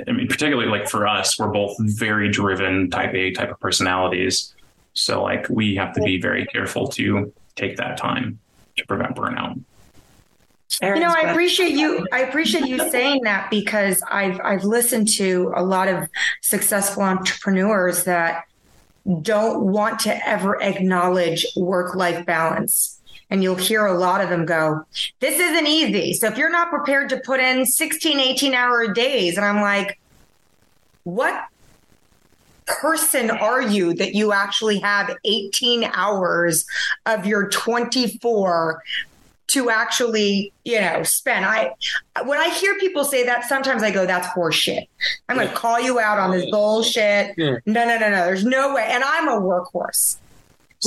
I 0.07 0.11
mean, 0.11 0.27
particularly 0.27 0.69
like 0.69 0.89
for 0.89 1.07
us, 1.07 1.37
we're 1.37 1.49
both 1.49 1.75
very 1.79 2.29
driven 2.29 2.89
type 2.89 3.13
A 3.13 3.31
type 3.31 3.51
of 3.51 3.59
personalities. 3.59 4.55
So, 4.93 5.21
like, 5.21 5.47
we 5.49 5.75
have 5.75 5.93
to 5.93 6.01
be 6.01 6.19
very 6.19 6.45
careful 6.47 6.87
to 6.89 7.31
take 7.55 7.77
that 7.77 7.97
time 7.97 8.39
to 8.77 8.87
prevent 8.87 9.15
burnout 9.15 9.59
you 10.81 10.99
know, 10.99 11.13
I 11.15 11.31
appreciate 11.31 11.73
you. 11.73 12.05
I 12.11 12.21
appreciate 12.21 12.65
you 12.65 12.89
saying 12.89 13.23
that 13.23 13.49
because 13.49 14.01
I've 14.09 14.39
I've 14.43 14.63
listened 14.63 15.07
to 15.09 15.53
a 15.55 15.63
lot 15.63 15.87
of 15.87 16.09
successful 16.41 17.03
entrepreneurs 17.03 18.05
that 18.05 18.45
don't 19.21 19.65
want 19.65 19.99
to 20.01 20.27
ever 20.27 20.61
acknowledge 20.61 21.45
work 21.55 21.95
life 21.95 22.25
balance. 22.25 22.99
And 23.29 23.41
you'll 23.41 23.55
hear 23.55 23.85
a 23.85 23.97
lot 23.97 24.21
of 24.21 24.29
them 24.29 24.45
go, 24.45 24.85
This 25.19 25.39
isn't 25.39 25.67
easy. 25.67 26.13
So 26.13 26.27
if 26.27 26.37
you're 26.37 26.51
not 26.51 26.69
prepared 26.69 27.09
to 27.09 27.19
put 27.19 27.39
in 27.39 27.65
16, 27.65 28.19
18 28.19 28.53
hour 28.53 28.93
days, 28.93 29.37
and 29.37 29.45
I'm 29.45 29.61
like, 29.61 29.99
What 31.03 31.47
person 32.65 33.29
are 33.29 33.61
you 33.61 33.93
that 33.95 34.15
you 34.15 34.31
actually 34.31 34.79
have 34.79 35.15
18 35.25 35.83
hours 35.83 36.65
of 37.05 37.25
your 37.25 37.49
24 37.49 38.81
to 39.53 39.69
actually, 39.69 40.51
you 40.65 40.79
know, 40.79 41.03
spend. 41.03 41.45
I 41.45 41.73
when 42.25 42.39
I 42.39 42.49
hear 42.49 42.77
people 42.79 43.03
say 43.05 43.23
that, 43.25 43.45
sometimes 43.45 43.83
I 43.83 43.91
go, 43.91 44.05
"That's 44.05 44.27
horseshit." 44.27 44.87
I'm 45.29 45.35
going 45.37 45.47
to 45.47 45.53
call 45.53 45.79
you 45.79 45.99
out 45.99 46.17
on 46.19 46.31
this 46.31 46.49
bullshit. 46.51 47.37
No, 47.65 47.85
no, 47.85 47.97
no, 47.97 48.09
no. 48.09 48.25
There's 48.25 48.45
no 48.45 48.73
way. 48.73 48.87
And 48.89 49.03
I'm 49.03 49.27
a 49.27 49.39
workhorse. 49.39 50.17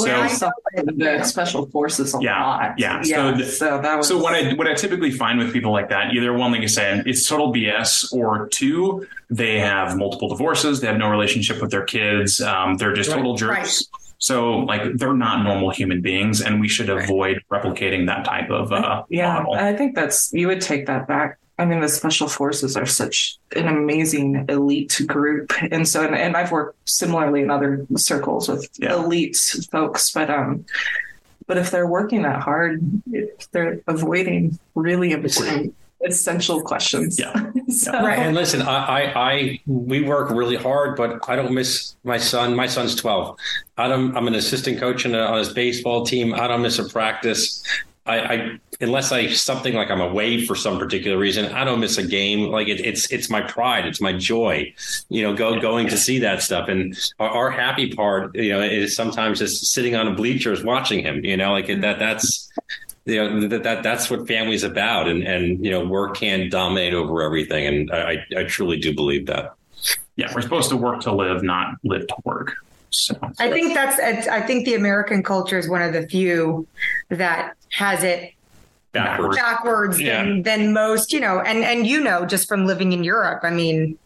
So, 0.04 0.28
so 0.28 0.50
the 0.74 1.22
special 1.24 1.66
forces 1.66 2.14
a 2.14 2.18
yeah, 2.20 2.44
lot. 2.44 2.78
Yeah. 2.78 3.02
yeah. 3.04 3.32
So, 3.32 3.38
the, 3.38 3.44
so 3.46 3.80
that 3.80 3.96
was 3.96 4.08
so 4.08 4.18
what 4.18 4.34
I 4.34 4.52
what 4.54 4.66
I 4.66 4.74
typically 4.74 5.10
find 5.10 5.38
with 5.38 5.52
people 5.52 5.72
like 5.72 5.88
that, 5.88 6.12
either 6.12 6.32
one, 6.32 6.52
like 6.52 6.62
I 6.62 6.66
said, 6.66 7.06
it's 7.06 7.26
total 7.26 7.52
BS, 7.52 8.12
or 8.12 8.48
two, 8.48 9.06
they 9.30 9.58
have 9.58 9.96
multiple 9.96 10.28
divorces, 10.28 10.80
they 10.80 10.86
have 10.86 10.98
no 10.98 11.08
relationship 11.08 11.60
with 11.60 11.70
their 11.70 11.84
kids, 11.84 12.40
um, 12.40 12.76
they're 12.76 12.94
just 12.94 13.10
right. 13.10 13.16
total 13.16 13.36
jerks. 13.36 13.88
Right 13.92 14.00
so 14.18 14.58
like 14.60 14.94
they're 14.94 15.12
not 15.12 15.44
normal 15.44 15.70
human 15.70 16.00
beings, 16.00 16.40
and 16.40 16.60
we 16.60 16.68
should 16.68 16.88
avoid 16.88 17.42
replicating 17.50 18.06
that 18.06 18.24
type 18.24 18.50
of 18.50 18.72
uh, 18.72 19.04
yeah. 19.08 19.34
Model. 19.34 19.54
I 19.54 19.76
think 19.76 19.94
that's 19.94 20.32
you 20.32 20.48
would 20.48 20.60
take 20.60 20.86
that 20.86 21.06
back. 21.06 21.38
I 21.58 21.64
mean, 21.64 21.80
the 21.80 21.88
special 21.88 22.28
forces 22.28 22.76
are 22.76 22.86
such 22.86 23.38
an 23.54 23.66
amazing 23.66 24.44
elite 24.48 25.00
group, 25.06 25.52
and 25.70 25.88
so 25.88 26.04
and, 26.04 26.14
and 26.14 26.36
I've 26.36 26.52
worked 26.52 26.76
similarly 26.88 27.42
in 27.42 27.50
other 27.50 27.86
circles 27.96 28.48
with 28.48 28.68
yeah. 28.78 28.94
elite 28.94 29.36
folks, 29.70 30.12
but 30.12 30.28
um, 30.28 30.66
but 31.46 31.56
if 31.56 31.70
they're 31.70 31.86
working 31.86 32.22
that 32.22 32.42
hard, 32.42 32.82
they're 33.52 33.80
avoiding 33.86 34.58
really 34.74 35.12
important 35.12 35.74
essential 36.04 36.62
questions. 36.62 37.18
Yeah. 37.18 37.50
so. 37.68 37.92
Right. 37.92 38.18
And 38.18 38.34
listen, 38.34 38.62
I, 38.62 38.84
I, 38.84 39.30
I, 39.32 39.60
we 39.66 40.02
work 40.02 40.30
really 40.30 40.56
hard, 40.56 40.96
but 40.96 41.28
I 41.28 41.36
don't 41.36 41.52
miss 41.52 41.96
my 42.04 42.18
son. 42.18 42.54
My 42.54 42.66
son's 42.66 42.94
12. 42.94 43.36
I 43.76 43.88
don't, 43.88 44.16
I'm 44.16 44.26
an 44.26 44.34
assistant 44.34 44.78
coach 44.78 45.04
a, 45.04 45.18
on 45.18 45.38
his 45.38 45.52
baseball 45.52 46.04
team. 46.04 46.34
I 46.34 46.46
don't 46.48 46.62
miss 46.62 46.78
a 46.78 46.88
practice. 46.88 47.62
I, 48.06 48.18
I, 48.18 48.58
unless 48.80 49.12
I 49.12 49.28
something 49.28 49.74
like 49.74 49.90
I'm 49.90 50.00
away 50.00 50.44
for 50.46 50.54
some 50.54 50.78
particular 50.78 51.18
reason, 51.18 51.52
I 51.52 51.64
don't 51.64 51.80
miss 51.80 51.98
a 51.98 52.06
game. 52.06 52.50
Like 52.50 52.68
it, 52.68 52.80
it's 52.80 53.10
it's 53.12 53.28
my 53.28 53.42
pride, 53.42 53.86
it's 53.86 54.00
my 54.00 54.12
joy, 54.12 54.72
you 55.08 55.22
know, 55.22 55.34
go 55.34 55.60
going 55.60 55.88
to 55.88 55.96
see 55.96 56.18
that 56.20 56.42
stuff. 56.42 56.68
And 56.68 56.96
our, 57.18 57.28
our 57.28 57.50
happy 57.50 57.92
part, 57.92 58.34
you 58.36 58.50
know, 58.50 58.60
is 58.60 58.94
sometimes 58.94 59.40
just 59.40 59.72
sitting 59.72 59.96
on 59.96 60.06
a 60.06 60.14
bleachers 60.14 60.62
watching 60.62 61.00
him. 61.00 61.24
You 61.24 61.36
know, 61.36 61.52
like 61.52 61.66
that. 61.66 61.98
That's 61.98 62.50
you 63.06 63.16
know 63.16 63.48
that, 63.48 63.62
that 63.62 63.82
that's 63.82 64.10
what 64.10 64.26
family's 64.26 64.64
about 64.64 65.08
and 65.08 65.22
and 65.22 65.64
you 65.64 65.70
know 65.70 65.84
work 65.84 66.16
can 66.16 66.50
dominate 66.50 66.92
over 66.92 67.22
everything 67.22 67.64
and 67.64 67.92
i 67.92 68.16
i 68.36 68.42
truly 68.42 68.78
do 68.78 68.92
believe 68.92 69.26
that 69.26 69.54
yeah 70.16 70.30
we're 70.34 70.42
supposed 70.42 70.68
to 70.68 70.76
work 70.76 71.00
to 71.00 71.12
live 71.12 71.44
not 71.44 71.76
live 71.84 72.04
to 72.08 72.16
work 72.24 72.56
so 72.90 73.14
i 73.38 73.50
think 73.50 73.74
that's 73.74 73.98
i 74.28 74.40
think 74.40 74.64
the 74.64 74.74
american 74.74 75.22
culture 75.22 75.58
is 75.58 75.68
one 75.68 75.82
of 75.82 75.92
the 75.92 76.06
few 76.08 76.66
that 77.08 77.54
has 77.70 78.02
it 78.02 78.32
backwards, 78.92 79.36
backwards 79.36 80.00
yeah. 80.00 80.22
than, 80.22 80.42
than 80.42 80.72
most 80.72 81.12
you 81.12 81.20
know 81.20 81.40
and 81.40 81.64
and 81.64 81.86
you 81.86 82.00
know 82.00 82.24
just 82.24 82.48
from 82.48 82.66
living 82.66 82.92
in 82.92 83.04
europe 83.04 83.40
i 83.42 83.50
mean 83.50 83.98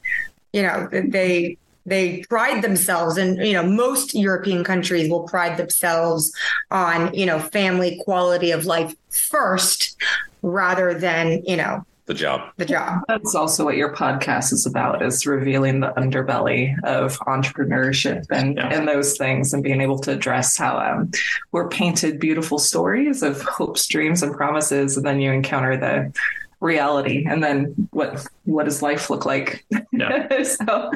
you 0.53 0.63
know 0.63 0.89
they 0.91 1.57
they 1.87 2.23
pride 2.29 2.63
themselves 2.63 3.17
and 3.17 3.39
you 3.47 3.53
know 3.53 3.63
most 3.63 4.15
european 4.15 4.65
countries 4.65 5.09
will 5.11 5.23
pride 5.23 5.57
themselves 5.57 6.33
on 6.71 7.13
you 7.15 7.27
know 7.27 7.39
family 7.39 8.01
quality 8.05 8.51
of 8.51 8.67
life 8.67 8.95
first 9.09 9.97
rather 10.43 10.95
than 10.95 11.43
you 11.47 11.57
know 11.57 11.85
the 12.11 12.15
job. 12.15 12.51
The 12.57 12.65
job. 12.65 13.03
That's 13.07 13.37
also 13.37 13.65
what 13.65 13.77
your 13.77 13.95
podcast 13.95 14.53
is 14.53 14.67
about 14.67 15.01
is 15.01 15.25
revealing 15.27 15.79
the 15.79 15.93
underbelly 15.97 16.75
of 16.83 17.17
entrepreneurship 17.21 18.27
and, 18.33 18.57
Yeah. 18.57 18.67
and 18.69 18.89
those 18.89 19.17
things 19.17 19.55
and 19.55 19.63
being 19.63 19.81
able 19.81 20.01
to 20.01 20.11
address 20.11 20.57
how 20.57 20.77
um, 20.79 21.13
we're 21.53 21.69
painted 21.69 22.19
beautiful 22.19 22.59
stories 22.59 23.23
of 23.23 23.41
hopes, 23.43 23.87
dreams, 23.87 24.25
and 24.25 24.35
promises, 24.35 24.97
and 24.97 25.07
then 25.07 25.21
you 25.21 25.31
encounter 25.31 25.77
the 25.77 26.13
reality. 26.59 27.25
And 27.29 27.45
then 27.45 27.89
what 27.93 28.27
what 28.45 28.65
does 28.65 28.83
life 28.83 29.09
look 29.09 29.25
like? 29.25 29.65
Yeah. 29.93 30.43
so 30.43 30.91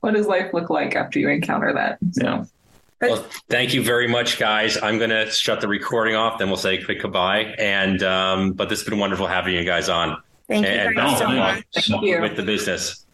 what 0.00 0.14
does 0.14 0.28
life 0.28 0.54
look 0.54 0.70
like 0.70 0.94
after 0.94 1.18
you 1.18 1.28
encounter 1.28 1.72
that? 1.74 1.98
Yeah. 2.12 2.44
Well, 3.00 3.26
thank 3.50 3.74
you 3.74 3.82
very 3.82 4.06
much, 4.06 4.38
guys. 4.38 4.80
I'm 4.80 4.98
going 4.98 5.10
to 5.10 5.28
shut 5.28 5.60
the 5.60 5.66
recording 5.66 6.14
off, 6.14 6.38
then 6.38 6.46
we'll 6.46 6.56
say 6.56 6.78
a 6.78 6.84
quick 6.84 7.02
goodbye. 7.02 7.52
And 7.58 8.00
um, 8.04 8.52
but 8.52 8.68
this 8.68 8.78
has 8.80 8.88
been 8.88 9.00
wonderful 9.00 9.26
having 9.26 9.54
you 9.54 9.64
guys 9.64 9.88
on 9.88 10.22
Thank 10.52 10.66
you 10.66 10.72
and 10.72 10.96
guys 10.96 11.12
no, 11.12 11.26
so 11.26 11.32
yeah. 11.32 11.38
much. 11.38 11.64
Thank 11.74 12.02
you. 12.02 12.20
with 12.20 12.36
the 12.36 12.42
business. 12.42 13.06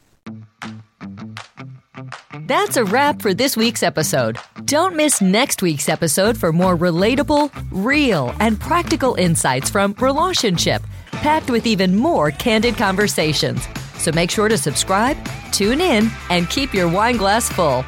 That's 2.47 2.77
a 2.79 2.85
wrap 2.85 3.21
for 3.21 3.35
this 3.35 3.57
week's 3.57 3.83
episode. 3.83 4.39
Don't 4.65 4.97
miss 4.97 5.21
next 5.21 5.61
week's 5.61 5.89
episode 5.89 6.39
for 6.39 6.53
more 6.53 6.77
relatable, 6.77 7.51
real, 7.71 8.35
and 8.41 8.59
practical 8.59 9.15
insights 9.17 9.69
from 9.69 9.95
Relationship, 9.99 10.83
packed 11.13 11.51
with 11.51 11.67
even 11.67 11.95
more 11.97 12.31
candid 12.31 12.77
conversations. 12.77 13.67
So 13.99 14.13
make 14.13 14.31
sure 14.31 14.49
to 14.49 14.57
subscribe, 14.57 15.19
tune 15.53 15.81
in, 15.81 16.11
and 16.31 16.49
keep 16.49 16.73
your 16.73 16.89
wine 16.89 17.19
glass 17.19 17.51
full. 17.51 17.85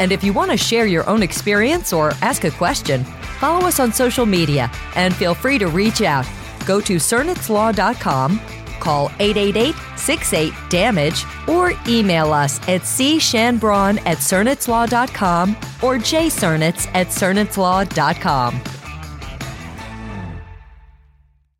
And 0.00 0.12
if 0.12 0.24
you 0.24 0.32
want 0.32 0.52
to 0.52 0.56
share 0.56 0.86
your 0.86 1.06
own 1.08 1.22
experience 1.22 1.92
or 1.92 2.12
ask 2.22 2.44
a 2.44 2.50
question, 2.52 3.04
follow 3.40 3.66
us 3.66 3.80
on 3.80 3.92
social 3.92 4.24
media 4.24 4.70
and 4.94 5.14
feel 5.14 5.34
free 5.34 5.58
to 5.58 5.66
reach 5.66 6.00
out. 6.00 6.26
Go 6.64 6.80
to 6.80 6.96
cernitzlaw.com, 6.96 8.40
call 8.80 9.10
888-68-DAMAGE, 9.10 11.24
or 11.48 11.72
email 11.86 12.32
us 12.32 12.58
at 12.68 12.80
cshanbron 12.82 13.98
at 14.06 14.18
cernitzlaw.com 14.18 15.56
or 15.82 15.98
jcernitz 15.98 16.86
at 16.94 17.08
cernitzlaw.com. 17.08 18.77